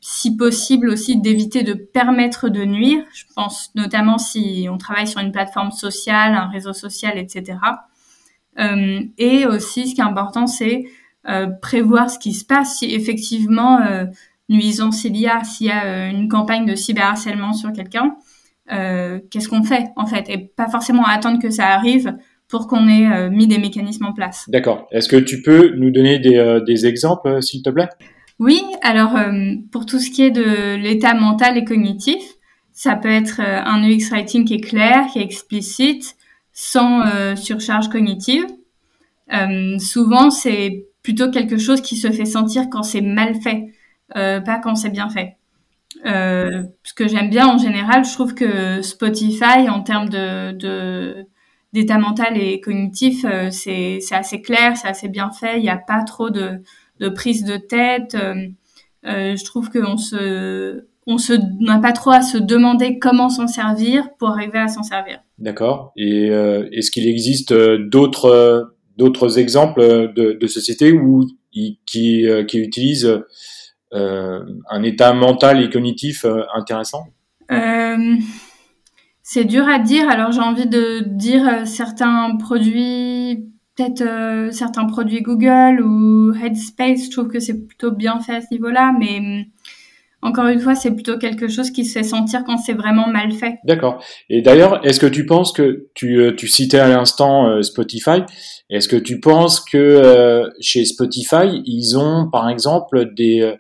si 0.01 0.37
possible 0.37 0.91
aussi 0.91 1.21
d'éviter 1.21 1.63
de 1.63 1.75
permettre 1.75 2.49
de 2.49 2.65
nuire. 2.65 3.05
Je 3.15 3.25
pense 3.35 3.71
notamment 3.75 4.19
si 4.19 4.67
on 4.71 4.79
travaille 4.79 5.07
sur 5.07 5.21
une 5.21 5.33
plateforme 5.33 5.71
sociale, 5.71 6.35
un 6.35 6.49
réseau 6.49 6.73
social, 6.73 7.19
etc. 7.19 7.59
et 8.59 9.47
aussi, 9.47 9.89
ce 9.89 9.95
qui 9.95 10.01
est 10.01 10.05
important, 10.05 10.47
c'est 10.47 10.85
prévoir 11.63 12.11
ce 12.11 12.19
qui 12.19 12.33
se 12.33 12.45
passe 12.45 12.79
si 12.79 12.93
effectivement 12.95 13.81
nuisance 14.49 15.05
il 15.05 15.17
y 15.17 15.27
a, 15.27 15.43
s'il 15.45 15.67
y 15.67 15.71
a 15.71 15.85
euh, 15.85 16.11
une 16.11 16.29
campagne 16.29 16.67
de 16.67 16.75
cyberharcèlement 16.75 17.53
sur 17.53 17.73
quelqu'un, 17.73 18.05
euh, 18.07 18.11
qu'est-ce 18.69 19.49
qu'on 19.49 19.63
fait 19.63 19.87
en 19.97 20.07
fait 20.07 20.29
Et 20.29 20.39
pas 20.39 20.69
forcément 20.69 21.05
attendre 21.05 21.41
que 21.41 21.51
ça 21.51 21.69
arrive 21.69 22.15
pour 22.49 22.67
qu'on 22.67 22.89
ait 22.89 23.11
euh, 23.11 23.31
mis 23.31 23.47
des 23.47 23.59
mécanismes 23.59 24.05
en 24.07 24.13
place. 24.13 24.45
D'accord. 24.49 24.87
Est-ce 24.93 25.09
que 25.09 25.17
tu 25.17 25.43
peux 25.43 25.75
nous 25.77 25.91
donner 25.91 26.19
des, 26.19 26.61
des 26.67 26.87
exemples, 26.87 27.43
s'il 27.43 27.63
te 27.63 27.71
plaît? 27.71 27.89
Oui, 28.39 28.63
alors 28.83 29.17
pour 29.71 29.87
tout 29.87 30.01
ce 30.01 30.11
qui 30.11 30.23
est 30.23 30.33
de 30.33 30.75
l'état 30.75 31.15
mental 31.15 31.57
et 31.57 31.65
cognitif, 31.65 32.21
ça 32.73 32.97
peut 32.97 33.11
être 33.11 33.41
un 33.41 33.89
UX 33.89 34.11
writing 34.11 34.45
qui 34.45 34.55
est 34.55 34.61
clair, 34.61 35.07
qui 35.13 35.21
est 35.21 35.23
explicite, 35.23 36.17
sans 36.53 37.05
surcharge 37.37 37.89
cognitive. 37.89 38.45
souvent, 39.79 40.31
c'est 40.31 40.87
plutôt 41.05 41.31
quelque 41.31 41.59
chose 41.59 41.81
qui 41.81 41.97
se 41.97 42.11
fait 42.11 42.25
sentir 42.25 42.65
quand 42.71 42.83
c'est 42.83 43.03
mal 43.03 43.37
fait. 43.41 43.67
Euh, 44.17 44.41
pas 44.41 44.59
quand 44.59 44.75
c'est 44.75 44.91
bien 44.91 45.09
fait. 45.09 45.37
Euh, 46.07 46.63
ce 46.83 46.95
que 46.95 47.09
j'aime 47.09 47.31
bien 47.31 47.47
en 47.47 47.59
général, 47.59 48.05
je 48.05 48.13
trouve 48.13 48.35
que 48.35 48.83
Spotify, 48.83 49.69
en 49.69 49.83
termes 49.83 50.09
de, 50.09 51.15
d'état 51.73 51.99
mental 51.99 52.37
et 52.37 52.61
cognitif, 52.61 53.25
euh, 53.25 53.49
c'est, 53.51 54.01
assez 54.13 54.41
clair, 54.43 54.77
c'est 54.77 54.89
assez 54.89 55.09
bien 55.09 55.31
fait. 55.31 55.59
Il 55.59 55.63
n'y 55.63 55.71
a 55.71 55.79
pas 55.79 56.03
trop 56.05 56.31
de, 56.31 56.63
de 57.01 57.09
prise 57.09 57.45
de 57.45 57.57
tête. 57.57 58.17
je 59.05 59.45
trouve 59.45 59.71
qu'on 59.71 59.97
se, 59.97 60.87
on 61.07 61.19
se 61.19 61.35
n'a 61.61 61.79
pas 61.79 61.93
trop 61.93 62.11
à 62.11 62.23
se 62.23 62.39
demander 62.39 62.99
comment 62.99 63.29
s'en 63.29 63.47
servir 63.47 64.09
pour 64.19 64.31
arriver 64.31 64.59
à 64.59 64.69
s'en 64.69 64.83
servir. 64.83 65.21
D'accord. 65.39 65.93
Et 65.97 66.27
est-ce 66.27 66.91
qu'il 66.91 67.07
existe 67.07 67.53
d'autres 67.53 68.71
d'autres 68.97 69.39
exemples 69.39 70.13
de, 70.15 70.39
de 70.41 70.47
sociétés 70.47 70.93
où 70.93 71.27
qui 71.53 71.79
qui 71.87 72.59
utilisent 72.59 73.07
euh, 73.07 73.27
un 73.95 74.83
état 74.83 75.13
mental 75.13 75.63
et 75.63 75.71
cognitif 75.71 76.25
euh, 76.25 76.43
intéressant 76.55 77.07
euh, 77.51 78.17
C'est 79.23 79.45
dur 79.45 79.69
à 79.69 79.79
dire. 79.79 80.09
Alors 80.09 80.33
j'ai 80.33 80.41
envie 80.41 80.67
de 80.67 81.01
dire 81.01 81.67
certains 81.67 82.37
produits 82.37 83.51
peut-être 83.77 84.53
certains 84.53 84.85
produits 84.85 85.23
Google 85.23 85.81
ou 85.83 86.33
Headspace, 86.33 87.07
je 87.07 87.11
trouve 87.11 87.29
que 87.29 87.41
c'est 87.41 87.67
plutôt 87.67 87.91
bien 87.91 88.21
fait 88.21 88.37
à 88.37 88.41
ce 88.41 88.47
niveau-là, 88.53 88.95
mais 88.99 89.19
hum, 89.19 89.45
encore 90.25 90.47
une 90.49 90.59
fois, 90.59 90.75
c'est 90.75 90.91
plutôt 90.91 91.19
quelque 91.19 91.47
chose 91.49 91.71
qui 91.71 91.85
se 91.85 91.97
fait 91.99 92.05
sentir 92.05 92.43
quand 92.45 92.57
c'est 92.59 92.73
vraiment 92.73 93.07
mal 93.07 93.31
fait. 93.33 93.59
D'accord. 93.65 94.03
Et 94.29 94.43
d'ailleurs, 94.43 94.85
est-ce 94.85 94.99
que 94.99 95.07
tu 95.07 95.27
penses 95.27 95.53
que 95.53 95.87
tu, 95.95 96.33
tu 96.37 96.49
citais 96.49 96.81
à 96.81 96.89
l'instant 96.89 97.63
Spotify, 97.63 98.23
est-ce 98.71 98.89
que 98.89 98.97
tu 98.97 99.21
penses 99.21 99.61
que 99.61 100.43
chez 100.61 100.85
Spotify, 100.85 101.63
ils 101.65 101.97
ont 101.97 102.29
par 102.31 102.49
exemple 102.49 103.15
des 103.15 103.55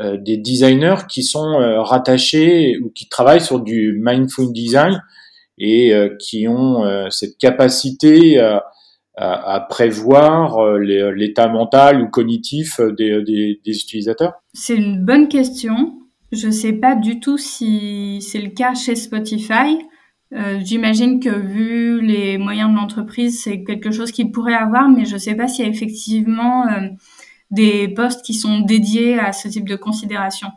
euh, 0.00 0.16
des 0.16 0.36
designers 0.36 1.06
qui 1.08 1.22
sont 1.22 1.60
euh, 1.60 1.80
rattachés 1.80 2.76
ou 2.82 2.90
qui 2.90 3.08
travaillent 3.08 3.40
sur 3.40 3.60
du 3.60 3.96
mindful 4.02 4.52
design 4.52 5.00
et 5.56 5.94
euh, 5.94 6.16
qui 6.18 6.48
ont 6.48 6.82
cette 7.10 7.38
capacité 7.38 8.40
à, 8.40 8.64
à, 9.16 9.60
prévoir 9.60 10.78
l'état 10.78 11.46
mental 11.46 12.02
ou 12.02 12.08
cognitif 12.08 12.80
des, 12.80 13.22
des, 13.22 13.60
des 13.64 13.76
utilisateurs? 13.78 14.32
C'est 14.52 14.74
une 14.74 15.04
bonne 15.04 15.28
question. 15.28 15.92
Je 16.32 16.46
ne 16.46 16.52
sais 16.52 16.72
pas 16.72 16.94
du 16.94 17.20
tout 17.20 17.38
si 17.38 18.20
c'est 18.20 18.40
le 18.40 18.50
cas 18.50 18.74
chez 18.74 18.96
Spotify. 18.96 19.78
Euh, 20.32 20.58
J'imagine 20.64 21.20
que 21.20 21.28
vu 21.28 22.00
les 22.00 22.38
moyens 22.38 22.70
de 22.70 22.76
l'entreprise, 22.76 23.42
c'est 23.42 23.62
quelque 23.62 23.90
chose 23.90 24.10
qu'ils 24.10 24.32
pourraient 24.32 24.54
avoir, 24.54 24.88
mais 24.88 25.04
je 25.04 25.14
ne 25.14 25.18
sais 25.18 25.34
pas 25.34 25.46
s'il 25.46 25.64
y 25.64 25.68
a 25.68 25.70
effectivement 25.70 26.66
euh, 26.66 26.88
des 27.50 27.88
postes 27.88 28.24
qui 28.24 28.34
sont 28.34 28.60
dédiés 28.60 29.18
à 29.18 29.32
ce 29.32 29.48
type 29.48 29.68
de 29.68 29.76
considération. 29.76 30.48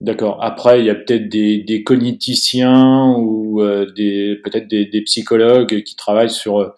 D'accord. 0.00 0.38
Après, 0.42 0.80
il 0.80 0.86
y 0.86 0.90
a 0.90 0.94
peut-être 0.94 1.28
des, 1.28 1.82
cogniticiens 1.84 3.14
ou 3.18 3.62
euh, 3.62 3.90
des 3.96 4.38
peut-être 4.44 4.68
des, 4.68 5.02
psychologues 5.02 5.82
qui 5.82 5.96
travaillent 5.96 6.30
sur 6.30 6.74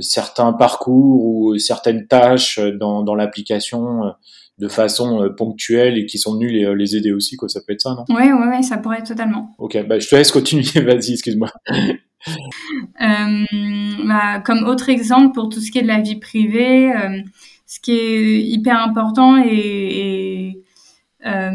certains 0.00 0.54
parcours 0.54 1.24
ou 1.24 1.58
certaines 1.58 2.06
tâches 2.06 2.58
dans, 2.58 3.14
l'application 3.14 4.14
de 4.58 4.68
façon 4.68 5.28
ponctuelle 5.36 5.98
et 5.98 6.06
qui 6.06 6.18
sont 6.18 6.34
venus 6.34 6.50
les, 6.50 6.74
les, 6.74 6.96
aider 6.96 7.12
aussi. 7.12 7.36
Quoi. 7.36 7.48
Ça 7.48 7.60
peut 7.66 7.74
être 7.74 7.82
ça, 7.82 7.90
non? 7.90 8.04
Oui, 8.08 8.30
oui, 8.32 8.48
ouais, 8.48 8.62
ça 8.62 8.78
pourrait 8.78 8.98
être 8.98 9.08
totalement. 9.08 9.54
Ok, 9.58 9.76
bah, 9.86 9.98
je 9.98 10.08
te 10.08 10.16
laisse 10.16 10.32
continuer. 10.32 10.64
Vas-y, 10.80 11.12
excuse-moi. 11.12 11.50
bah, 12.98 14.40
comme 14.44 14.64
autre 14.64 14.88
exemple 14.88 15.34
pour 15.34 15.50
tout 15.50 15.60
ce 15.60 15.70
qui 15.70 15.78
est 15.78 15.82
de 15.82 15.88
la 15.88 16.00
vie 16.00 16.18
privée 16.18 16.92
ce 17.66 17.80
qui 17.80 17.92
est 17.92 18.42
hyper 18.42 18.80
important 18.80 19.36
et, 19.36 20.62
euh, 21.26 21.50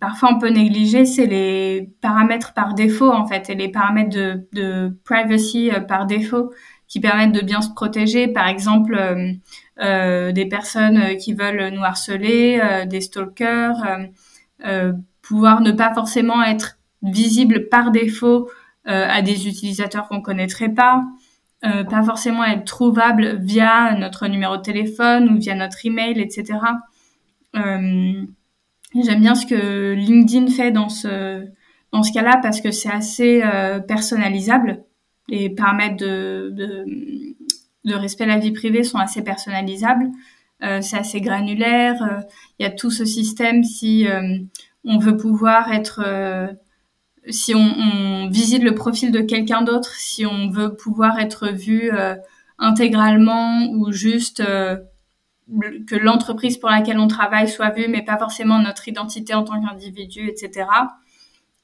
parfois 0.00 0.34
on 0.34 0.38
peut 0.38 0.50
négliger, 0.50 1.06
c'est 1.06 1.26
les 1.26 1.90
paramètres 2.02 2.52
par 2.52 2.74
défaut 2.74 3.10
en 3.10 3.26
fait 3.26 3.48
et 3.48 3.54
les 3.54 3.70
paramètres 3.70 4.14
de, 4.14 4.46
de 4.52 4.98
privacy 5.04 5.70
euh, 5.70 5.80
par 5.80 6.04
défaut 6.06 6.52
qui 6.88 7.00
permettent 7.00 7.32
de 7.32 7.40
bien 7.40 7.62
se 7.62 7.70
protéger. 7.70 8.28
Par 8.28 8.48
exemple, 8.48 8.94
euh, 8.94 9.14
euh 9.24 9.32
des 9.78 10.46
personnes 10.50 11.16
qui 11.16 11.34
veulent 11.34 11.72
nous 11.72 11.84
harceler, 11.84 12.60
euh, 12.62 12.84
des 12.84 13.00
stalkers, 13.00 13.86
pouvoir 15.22 15.60
ne 15.60 15.72
pas 15.72 15.94
forcément 15.94 16.42
être 16.42 16.78
visible 17.02 17.68
par 17.68 17.90
défaut 17.90 18.50
à 18.84 19.20
des 19.20 19.46
utilisateurs 19.46 20.08
qu'on 20.08 20.22
connaîtrait 20.22 20.70
pas. 20.70 21.04
Euh, 21.64 21.82
pas 21.82 22.04
forcément 22.04 22.44
être 22.44 22.64
trouvable 22.64 23.38
via 23.40 23.92
notre 23.96 24.28
numéro 24.28 24.56
de 24.56 24.62
téléphone 24.62 25.28
ou 25.28 25.40
via 25.40 25.56
notre 25.56 25.84
email, 25.84 26.20
etc. 26.20 26.60
Euh, 27.56 28.22
J'aime 28.94 29.20
bien 29.20 29.34
ce 29.34 29.44
que 29.44 29.92
LinkedIn 29.94 30.46
fait 30.52 30.70
dans 30.70 30.88
ce 30.88 31.44
dans 31.92 32.02
ce 32.04 32.12
cas-là 32.12 32.38
parce 32.40 32.60
que 32.60 32.70
c'est 32.70 32.90
assez 32.90 33.42
euh, 33.42 33.80
personnalisable. 33.80 34.84
Les 35.28 35.50
paramètres 35.50 35.96
de, 35.96 36.50
de, 36.52 36.84
de, 37.84 37.94
respect 37.94 38.24
de 38.24 38.30
la 38.30 38.38
vie 38.38 38.52
privée 38.52 38.82
sont 38.82 38.98
assez 38.98 39.22
personnalisables. 39.22 40.08
Euh, 40.62 40.80
c'est 40.80 40.98
assez 40.98 41.20
granulaire. 41.20 42.24
Il 42.58 42.64
y 42.64 42.66
a 42.66 42.70
tout 42.70 42.90
ce 42.90 43.04
système 43.04 43.62
si 43.64 44.06
on 44.84 44.98
veut 44.98 45.16
pouvoir 45.16 45.72
être 45.72 46.56
si 47.30 47.54
on, 47.54 48.28
visite 48.30 48.62
le 48.62 48.74
profil 48.74 49.10
de 49.10 49.20
quelqu'un 49.20 49.62
d'autre, 49.62 49.94
si 49.94 50.26
on 50.26 50.50
veut 50.50 50.74
pouvoir 50.74 51.18
être 51.18 51.48
vu 51.48 51.90
euh, 51.92 52.14
intégralement 52.58 53.66
ou 53.70 53.92
juste 53.92 54.40
euh, 54.40 54.76
que 55.86 55.96
l'entreprise 55.96 56.58
pour 56.58 56.68
laquelle 56.68 56.98
on 56.98 57.08
travaille 57.08 57.48
soit 57.48 57.70
vue, 57.70 57.88
mais 57.88 58.02
pas 58.02 58.18
forcément 58.18 58.58
notre 58.58 58.88
identité 58.88 59.34
en 59.34 59.44
tant 59.44 59.60
qu'individu, 59.60 60.28
etc. 60.28 60.68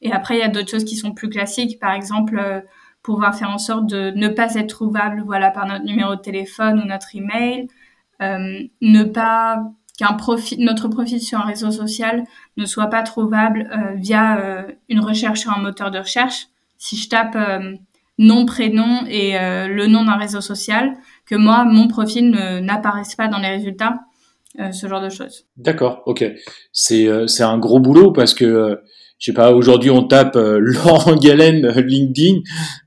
Et 0.00 0.12
après, 0.12 0.37
il 0.37 0.40
y 0.40 0.42
a 0.42 0.49
d'autres 0.49 0.71
choses 0.71 0.85
qui 0.85 0.97
sont 0.97 1.12
plus 1.12 1.28
classiques, 1.28 1.78
par 1.78 1.92
exemple, 1.92 2.64
euh, 3.04 3.12
pouvoir 3.12 3.34
faire 3.34 3.50
en 3.50 3.58
sorte 3.58 3.87
de 3.87 4.11
ne 4.16 4.28
pas 4.28 4.54
être 4.54 4.68
trouvable, 4.68 5.23
voilà, 5.25 5.50
par 5.50 5.66
notre 5.66 5.84
numéro 5.84 6.16
de 6.16 6.20
téléphone 6.20 6.80
ou 6.80 6.87
notre 6.87 7.14
email, 7.14 7.68
ne 8.20 9.04
pas 9.04 9.62
qu'un 9.99 10.14
profil, 10.14 10.64
notre 10.64 10.88
profil 10.88 11.20
sur 11.20 11.38
un 11.38 11.44
réseau 11.44 11.70
social 11.70 12.25
ne 12.56 12.66
soit 12.66 12.88
pas 12.88 13.02
trouvable 13.02 13.70
euh, 13.73 13.94
via 13.94 14.38
euh, 14.38 14.62
une 14.88 15.00
recherche 15.00 15.40
sur 15.40 15.52
un 15.52 15.61
moteur 15.61 15.90
de 15.90 15.99
recherche. 15.99 16.49
Si 16.78 16.96
je 16.96 17.08
tape 17.08 17.37
euh, 17.37 17.75
nom, 18.18 18.46
prénom 18.46 19.04
et 19.08 19.32
le 19.32 19.87
nom 19.87 20.04
d'un 20.04 20.16
réseau 20.16 20.40
social, 20.40 20.94
que 21.26 21.34
moi, 21.34 21.64
mon 21.64 21.88
profil 21.88 22.30
n'apparaisse 22.62 23.16
pas 23.16 23.26
dans 23.26 23.38
les 23.38 23.49
résultats, 23.49 23.99
ce 24.70 24.87
genre 24.87 25.00
de 25.00 25.08
choses. 25.08 25.46
D'accord, 25.56 26.02
ok. 26.06 26.25
C'est 26.70 27.08
un 27.40 27.58
gros 27.58 27.80
boulot 27.80 28.12
parce 28.12 28.32
que 28.32 28.80
je 29.18 29.30
sais 29.30 29.35
pas, 29.35 29.52
aujourd'hui 29.52 29.90
on 29.90 30.04
tape 30.04 30.35
Laurent 30.37 31.16
Galen 31.16 31.66
LinkedIn, 31.68 32.40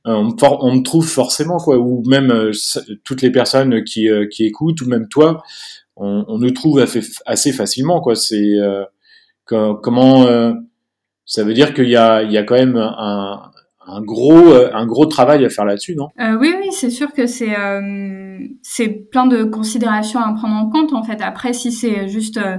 on, 0.05 0.35
on, 0.41 0.75
me 0.75 0.83
trouve 0.83 1.07
forcément 1.07 1.57
quoi, 1.57 1.77
ou 1.77 2.03
même 2.05 2.51
toutes 3.03 3.21
les 3.21 3.31
personnes 3.31 3.83
qui, 3.83 4.09
qui 4.31 4.45
écoutent, 4.45 4.81
ou 4.81 4.87
même 4.87 5.07
toi, 5.07 5.41
on, 5.95 6.25
on 6.27 6.37
nous 6.37 6.51
trouve 6.51 6.85
assez 7.25 7.51
facilement. 7.51 8.01
Quoi. 8.01 8.15
C'est 8.15 8.53
comment 9.45 10.55
ça 11.25 11.43
veut 11.43 11.53
dire 11.53 11.73
qu'il 11.73 11.89
y 11.89 11.97
a, 11.97 12.23
il 12.23 12.31
y 12.31 12.37
a 12.37 12.43
quand 12.43 12.55
même 12.55 12.77
un, 12.77 13.51
un 13.87 14.01
gros, 14.01 14.53
un 14.53 14.85
gros 14.85 15.05
travail 15.05 15.45
à 15.45 15.49
faire 15.49 15.65
là-dessus, 15.65 15.95
non? 15.95 16.09
Euh, 16.19 16.37
Oui, 16.37 16.53
oui, 16.59 16.67
c'est 16.71 16.89
sûr 16.89 17.13
que 17.13 17.25
c'est 17.25 17.57
euh, 17.57 18.37
c'est 18.61 18.89
plein 18.89 19.25
de 19.25 19.43
considérations 19.43 20.19
à 20.19 20.33
prendre 20.33 20.55
en 20.55 20.69
compte. 20.69 20.93
En 20.93 21.03
fait, 21.03 21.21
après, 21.21 21.53
si 21.53 21.71
c'est 21.71 22.07
juste 22.07 22.37
euh, 22.37 22.57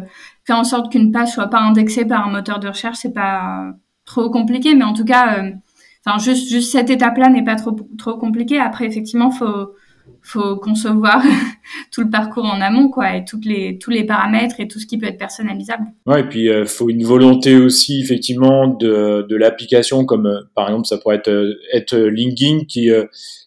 faire 0.48 0.58
en 0.58 0.64
sorte 0.64 0.90
qu'une 0.90 1.12
page 1.12 1.28
soit 1.28 1.48
pas 1.48 1.60
indexée 1.60 2.06
par 2.06 2.26
un 2.26 2.30
moteur 2.30 2.58
de 2.58 2.68
recherche, 2.68 2.98
c'est 3.02 3.12
pas 3.12 3.70
trop 4.06 4.30
compliqué. 4.30 4.74
Mais 4.74 4.84
en 4.84 4.94
tout 4.94 5.04
cas, 5.04 5.44
euh, 5.44 6.18
juste 6.18 6.72
cette 6.72 6.88
étape-là 6.88 7.28
n'est 7.28 7.44
pas 7.44 7.56
trop 7.56 7.76
trop 7.98 8.16
compliquée. 8.16 8.58
Après, 8.58 8.86
effectivement, 8.86 9.30
faut 9.30 9.74
faut 10.22 10.56
concevoir 10.56 11.22
tout 11.92 12.00
le 12.00 12.08
parcours 12.08 12.46
en 12.46 12.62
amont, 12.62 12.88
quoi, 12.88 13.14
et 13.14 13.24
toutes 13.26 13.44
les, 13.44 13.78
tous 13.78 13.90
les 13.90 14.04
paramètres 14.04 14.56
et 14.58 14.68
tout 14.68 14.78
ce 14.78 14.86
qui 14.86 14.96
peut 14.96 15.06
être 15.06 15.18
personnalisable. 15.18 15.84
Ouais, 16.06 16.20
et 16.20 16.24
puis 16.24 16.48
euh, 16.48 16.64
faut 16.64 16.88
une 16.88 17.04
volonté 17.04 17.56
aussi 17.56 18.00
effectivement 18.00 18.68
de, 18.68 19.26
de 19.28 19.36
l'application, 19.36 20.06
comme 20.06 20.26
euh, 20.26 20.40
par 20.54 20.68
exemple 20.68 20.86
ça 20.86 20.96
pourrait 20.96 21.16
être, 21.16 21.28
euh, 21.28 21.54
être 21.74 21.94
LinkedIn 21.94 22.64
qui 22.66 22.90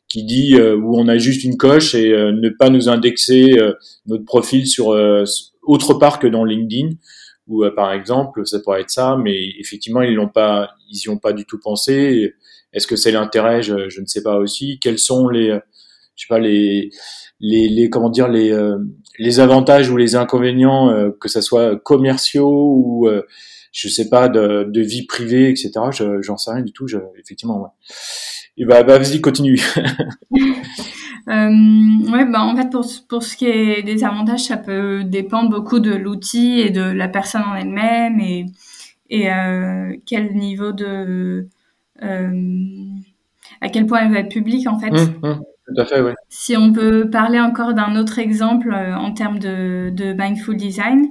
qui 0.08 0.24
dit 0.26 0.56
où 0.60 1.00
on 1.00 1.08
a 1.08 1.18
juste 1.18 1.46
une 1.46 1.56
coche 1.56 1.96
et 1.96 2.10
ne 2.12 2.50
pas 2.50 2.70
nous 2.70 2.90
indexer 2.90 3.56
notre 4.08 4.26
profil 4.26 4.68
sur 4.68 4.94
autre 5.64 5.94
part 5.96 6.20
que 6.20 6.28
dans 6.28 6.44
LinkedIn. 6.44 6.90
Ou 7.48 7.66
par 7.76 7.92
exemple, 7.92 8.46
ça 8.46 8.60
pourrait 8.60 8.82
être 8.82 8.92
ça, 8.92 9.18
mais 9.22 9.36
effectivement 9.60 10.02
ils 10.02 10.14
l'ont 10.14 10.30
pas, 10.30 10.70
ils 10.90 11.00
y 11.00 11.10
ont 11.10 11.18
pas 11.18 11.34
du 11.34 11.46
tout 11.46 11.60
pensé. 11.60 12.34
Est-ce 12.72 12.88
que 12.88 12.96
c'est 12.96 13.12
l'intérêt? 13.12 13.62
Je, 13.62 13.90
je 13.90 14.00
ne 14.00 14.06
sais 14.06 14.24
pas 14.24 14.38
aussi. 14.38 14.80
Quels 14.80 15.00
sont 15.00 15.28
les 15.28 15.60
je 16.16 16.28
sais 16.28 16.28
pas 16.30 16.40
les 16.40 16.92
les, 17.40 17.68
les 17.68 17.90
comment 17.90 18.10
dire 18.10 18.28
les 18.28 18.52
euh, 18.52 18.78
les 19.18 19.40
avantages 19.40 19.90
ou 19.90 19.98
les 19.98 20.16
inconvénients 20.16 20.92
euh, 20.92 21.10
que 21.20 21.28
ça 21.28 21.42
soit 21.42 21.76
commerciaux 21.78 22.74
ou 22.76 23.08
euh, 23.08 23.24
je 23.72 23.88
sais 23.88 24.10
pas 24.10 24.30
de, 24.30 24.66
de 24.70 24.82
vie 24.82 25.06
privée 25.06 25.50
etc 25.50 25.72
j'en 26.22 26.38
sais 26.38 26.52
rien 26.52 26.62
du 26.62 26.72
tout 26.72 26.88
je, 26.88 26.98
effectivement 27.20 27.62
ouais 27.62 27.70
et 28.58 28.66
bah, 28.66 28.84
bah 28.84 29.00
vas-y 29.00 29.22
continue 29.22 29.60
ouais 31.28 32.26
bah 32.26 32.42
en 32.42 32.56
fait 32.56 32.70
pour 32.70 32.86
pour 33.08 33.24
ce 33.24 33.36
qui 33.38 33.46
est 33.46 33.84
des 33.84 34.04
avantages 34.04 34.46
ça 34.46 34.58
peut 34.58 35.04
dépendre 35.04 35.50
beaucoup 35.50 35.80
de 35.80 35.94
l'outil 35.94 36.60
et 36.60 36.70
de 36.70 36.82
la 36.82 37.08
personne 37.08 37.44
en 37.44 37.56
elle-même 37.56 38.20
et 38.20 38.46
et 39.10 39.30
quel 40.06 40.34
niveau 40.36 40.72
de 40.72 41.48
à 43.62 43.70
quel 43.70 43.86
point 43.86 44.00
elle 44.00 44.12
va 44.12 44.20
être 44.20 44.32
publique 44.32 44.68
en 44.68 44.80
fait. 44.80 44.92
Mmh, 44.92 45.28
mmh. 45.28 45.42
Si 46.30 46.58
on 46.58 46.74
peut 46.74 47.10
parler 47.10 47.40
encore 47.40 47.74
d'un 47.74 47.96
autre 47.96 48.20
exemple 48.20 48.74
euh, 48.74 48.96
en 48.96 49.14
termes 49.14 49.40
de, 49.40 49.90
de 49.94 50.14
mindful 50.14 50.58
design, 50.58 51.08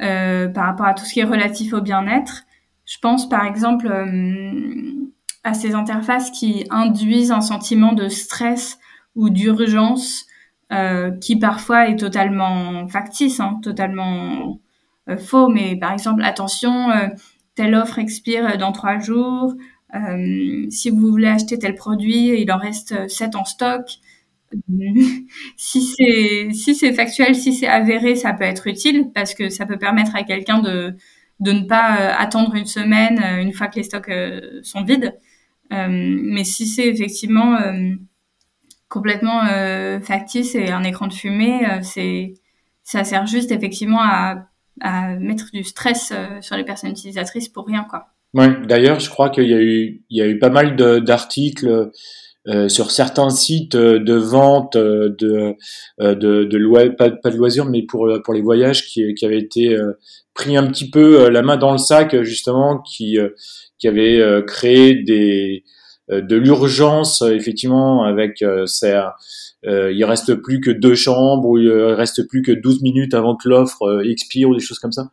euh, 0.00 0.48
par 0.48 0.66
rapport 0.66 0.86
à 0.86 0.94
tout 0.94 1.04
ce 1.04 1.14
qui 1.14 1.20
est 1.20 1.24
relatif 1.24 1.72
au 1.72 1.80
bien-être, 1.80 2.42
je 2.84 2.98
pense 3.00 3.28
par 3.28 3.44
exemple 3.44 3.88
euh, 3.88 5.10
à 5.42 5.54
ces 5.54 5.74
interfaces 5.74 6.30
qui 6.30 6.66
induisent 6.70 7.32
un 7.32 7.40
sentiment 7.40 7.92
de 7.92 8.08
stress 8.08 8.78
ou 9.16 9.30
d'urgence 9.30 10.26
euh, 10.72 11.10
qui 11.18 11.36
parfois 11.36 11.88
est 11.88 11.96
totalement 11.96 12.86
factice, 12.88 13.40
hein, 13.40 13.58
totalement 13.62 14.60
euh, 15.08 15.16
faux, 15.16 15.48
mais 15.48 15.76
par 15.76 15.92
exemple, 15.92 16.22
attention, 16.22 16.90
telle 17.54 17.74
offre 17.74 17.98
expire 17.98 18.58
dans 18.58 18.72
trois 18.72 18.98
jours, 18.98 19.54
euh, 19.94 20.66
si 20.70 20.90
vous 20.90 21.10
voulez 21.10 21.28
acheter 21.28 21.58
tel 21.58 21.74
produit, 21.74 22.40
il 22.40 22.50
en 22.52 22.58
reste 22.58 23.08
7 23.08 23.36
en 23.36 23.44
stock. 23.44 23.88
si 25.56 25.82
c'est 25.82 26.50
si 26.52 26.74
c'est 26.74 26.92
factuel, 26.92 27.34
si 27.34 27.52
c'est 27.52 27.66
avéré, 27.66 28.14
ça 28.14 28.32
peut 28.32 28.44
être 28.44 28.66
utile 28.68 29.10
parce 29.14 29.34
que 29.34 29.48
ça 29.48 29.66
peut 29.66 29.78
permettre 29.78 30.14
à 30.14 30.22
quelqu'un 30.22 30.60
de 30.60 30.94
de 31.40 31.52
ne 31.52 31.66
pas 31.66 32.00
euh, 32.00 32.14
attendre 32.16 32.54
une 32.54 32.66
semaine 32.66 33.20
euh, 33.22 33.42
une 33.42 33.52
fois 33.52 33.66
que 33.68 33.76
les 33.76 33.82
stocks 33.82 34.10
sont 34.62 34.84
vides. 34.84 35.14
mais 35.70 36.44
si 36.44 36.66
c'est 36.66 36.86
effectivement 36.86 37.58
complètement 38.88 39.42
factice 40.00 40.54
et 40.54 40.70
un 40.70 40.84
écran 40.84 41.06
de 41.06 41.12
fumée, 41.12 41.66
c'est 41.82 42.34
ça 42.84 43.04
sert 43.04 43.26
juste 43.26 43.50
effectivement 43.50 44.00
à, 44.00 44.46
mettre 45.18 45.46
du 45.52 45.64
stress 45.64 46.12
sur 46.40 46.56
les 46.56 46.64
personnes 46.64 46.90
utilisatrices 46.90 47.48
pour 47.48 47.66
rien 47.66 47.86
quoi. 47.88 48.08
D'ailleurs, 48.34 49.00
je 49.00 49.08
crois 49.08 49.30
qu'il 49.30 49.48
y 49.48 49.54
a 49.54 49.60
eu, 49.60 50.02
il 50.10 50.18
y 50.18 50.20
a 50.20 50.26
eu 50.26 50.38
pas 50.38 50.50
mal 50.50 50.76
d'articles 50.76 51.90
euh, 52.48 52.68
sur 52.68 52.92
certains 52.92 53.30
sites 53.30 53.74
euh, 53.74 53.98
de 53.98 54.14
vente 54.14 54.76
euh, 54.76 55.08
de 55.18 55.56
de, 55.98 56.88
pas, 56.90 57.08
de 57.08 57.36
loisirs, 57.36 57.64
mais 57.64 57.82
pour 57.82 58.08
pour 58.24 58.34
les 58.34 58.40
voyages 58.40 58.86
qui, 58.86 59.02
avaient 59.24 59.38
été 59.38 59.76
pris 60.32 60.56
un 60.56 60.66
petit 60.68 60.88
peu 60.88 61.28
la 61.28 61.42
main 61.42 61.56
dans 61.56 61.72
le 61.72 61.78
sac 61.78 62.22
justement, 62.22 62.78
qui 62.78 63.18
qui 63.78 63.88
avaient 63.88 64.44
créé 64.46 64.94
des 64.94 65.64
de 66.08 66.36
l'urgence 66.36 67.22
effectivement 67.22 68.04
avec 68.04 68.44
ces 68.66 68.92
euh, 69.66 69.92
il 69.92 70.04
reste 70.04 70.34
plus 70.34 70.60
que 70.60 70.70
deux 70.70 70.94
chambres 70.94 71.48
ou 71.48 71.58
il 71.58 71.70
reste 71.70 72.26
plus 72.28 72.42
que 72.42 72.52
12 72.52 72.82
minutes 72.82 73.14
avant 73.14 73.36
que 73.36 73.48
l'offre 73.48 73.82
euh, 73.82 74.10
expire 74.10 74.48
ou 74.48 74.54
des 74.54 74.60
choses 74.60 74.78
comme 74.78 74.92
ça. 74.92 75.10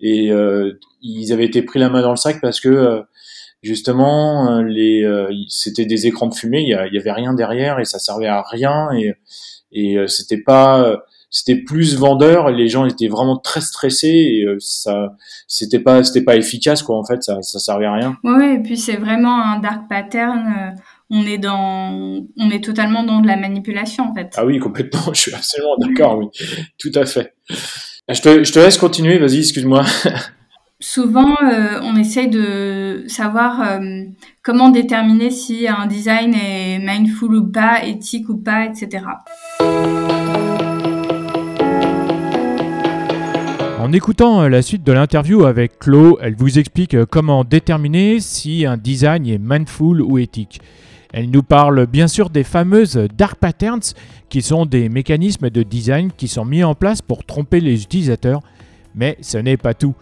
Et 0.00 0.30
euh, 0.30 0.78
ils 1.02 1.32
avaient 1.32 1.46
été 1.46 1.62
pris 1.62 1.80
la 1.80 1.88
main 1.88 2.02
dans 2.02 2.10
le 2.10 2.16
sac 2.16 2.40
parce 2.40 2.60
que 2.60 2.68
euh, 2.68 3.02
justement 3.62 4.60
les 4.62 5.04
c'était 5.48 5.86
des 5.86 6.06
écrans 6.06 6.28
de 6.28 6.34
fumée, 6.34 6.62
il 6.62 6.68
y, 6.68 6.98
avait 6.98 7.12
rien 7.12 7.34
derrière 7.34 7.80
et 7.80 7.84
ça 7.84 7.98
servait 7.98 8.28
à 8.28 8.42
rien 8.42 8.90
et 8.92 9.14
et 9.72 9.96
c'était 10.06 10.40
pas 10.40 11.02
c'était 11.36 11.60
plus 11.60 11.96
vendeur 11.96 12.50
les 12.50 12.68
gens 12.68 12.86
étaient 12.86 13.08
vraiment 13.08 13.36
très 13.36 13.60
stressés 13.60 14.08
et 14.08 14.46
ça 14.58 15.14
c'était 15.46 15.80
pas 15.80 16.02
c'était 16.02 16.24
pas 16.24 16.36
efficace 16.36 16.82
quoi 16.82 16.98
en 16.98 17.04
fait 17.04 17.22
ça 17.22 17.42
ça 17.42 17.58
servait 17.58 17.86
à 17.86 17.92
rien 17.92 18.16
ouais 18.24 18.54
et 18.54 18.58
puis 18.58 18.76
c'est 18.76 18.96
vraiment 18.96 19.42
un 19.42 19.58
dark 19.58 19.88
pattern 19.88 20.74
on 21.10 21.24
est 21.24 21.38
dans, 21.38 22.26
on 22.36 22.50
est 22.50 22.64
totalement 22.64 23.04
dans 23.04 23.20
de 23.20 23.26
la 23.26 23.36
manipulation 23.36 24.10
en 24.10 24.14
fait. 24.14 24.34
Ah 24.36 24.44
oui, 24.44 24.58
complètement. 24.58 25.00
Je 25.12 25.20
suis 25.20 25.34
absolument 25.34 25.76
d'accord. 25.78 26.18
Oui, 26.18 26.26
tout 26.78 26.92
à 26.94 27.06
fait. 27.06 27.34
Je 28.08 28.20
te, 28.20 28.44
je 28.44 28.52
te 28.52 28.58
laisse 28.58 28.78
continuer. 28.78 29.18
Vas-y, 29.18 29.38
excuse-moi. 29.38 29.84
Souvent, 30.80 31.36
euh, 31.42 31.80
on 31.82 31.96
essaye 31.96 32.28
de 32.28 33.04
savoir 33.06 33.62
euh, 33.62 34.02
comment 34.42 34.68
déterminer 34.68 35.30
si 35.30 35.66
un 35.66 35.86
design 35.86 36.34
est 36.34 36.78
mindful 36.78 37.34
ou 37.34 37.50
pas, 37.50 37.82
éthique 37.84 38.28
ou 38.28 38.36
pas, 38.36 38.66
etc. 38.66 39.04
En 43.86 43.92
écoutant 43.92 44.42
euh, 44.42 44.48
la 44.48 44.62
suite 44.62 44.82
de 44.82 44.90
l'interview 44.90 45.44
avec 45.44 45.78
Chloé, 45.78 46.16
elle 46.20 46.34
vous 46.34 46.58
explique 46.58 47.04
comment 47.04 47.44
déterminer 47.44 48.18
si 48.18 48.66
un 48.66 48.76
design 48.76 49.28
est 49.28 49.38
mindful 49.38 50.02
ou 50.02 50.18
éthique. 50.18 50.60
Elle 51.12 51.30
nous 51.30 51.44
parle 51.44 51.86
bien 51.86 52.08
sûr 52.08 52.28
des 52.28 52.42
fameuses 52.42 52.98
dark 53.16 53.36
patterns, 53.36 53.94
qui 54.28 54.42
sont 54.42 54.66
des 54.66 54.88
mécanismes 54.88 55.50
de 55.50 55.62
design 55.62 56.10
qui 56.10 56.26
sont 56.26 56.44
mis 56.44 56.64
en 56.64 56.74
place 56.74 57.00
pour 57.00 57.24
tromper 57.24 57.60
les 57.60 57.84
utilisateurs, 57.84 58.40
mais 58.96 59.18
ce 59.20 59.38
n'est 59.38 59.56
pas 59.56 59.72
tout. 59.72 59.94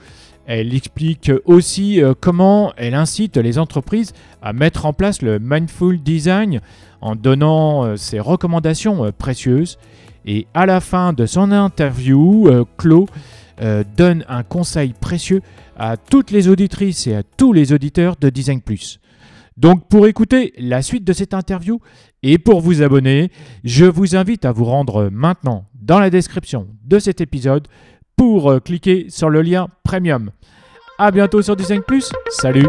Elle 0.47 0.75
explique 0.75 1.31
aussi 1.45 2.03
euh, 2.03 2.15
comment 2.19 2.73
elle 2.79 2.95
incite 2.95 3.37
les 3.37 3.59
entreprises 3.59 4.15
à 4.41 4.55
mettre 4.55 4.87
en 4.87 4.95
place 4.95 5.21
le 5.21 5.39
mindful 5.39 5.99
design 5.99 6.63
en 7.03 7.17
donnant 7.17 7.85
euh, 7.85 7.97
ses 7.97 8.19
recommandations 8.19 9.05
euh, 9.05 9.11
précieuses. 9.11 9.77
Et 10.25 10.47
à 10.55 10.65
la 10.65 10.81
fin 10.81 11.13
de 11.13 11.27
son 11.27 11.53
interview, 11.53 12.49
Chloé 13.57 13.85
donne 13.97 14.25
un 14.29 14.43
conseil 14.43 14.95
précieux 14.99 15.41
à 15.77 15.97
toutes 15.97 16.31
les 16.31 16.49
auditrices 16.49 17.07
et 17.07 17.15
à 17.15 17.23
tous 17.23 17.53
les 17.53 17.73
auditeurs 17.73 18.17
de 18.17 18.29
Design 18.31 18.61
Plus. 18.61 19.01
Donc 19.57 19.89
pour 19.89 20.07
écouter 20.07 20.53
la 20.59 20.83
suite 20.83 21.05
de 21.05 21.13
cette 21.13 21.35
interview 21.35 21.81
et 22.23 22.39
pour 22.39 22.61
vous 22.61 22.83
abonner, 22.83 23.31
je 23.63 23.85
vous 23.85 24.17
invite 24.17 24.45
à 24.45 24.53
vous 24.53 24.65
rendre 24.65 25.09
maintenant 25.13 25.67
dans 25.81 26.01
la 26.01 26.11
description 26.11 26.69
de 26.85 26.99
cet 26.99 27.21
épisode 27.21 27.69
pour 28.17 28.51
euh, 28.51 28.61
cliquer 28.61 29.07
sur 29.09 29.31
le 29.31 29.43
lien 29.43 29.69
premium. 29.83 30.31
A 30.99 31.11
bientôt 31.11 31.43
sur 31.43 31.57
Design 31.57 31.83
Plus. 31.83 32.13
Salut 32.31 32.69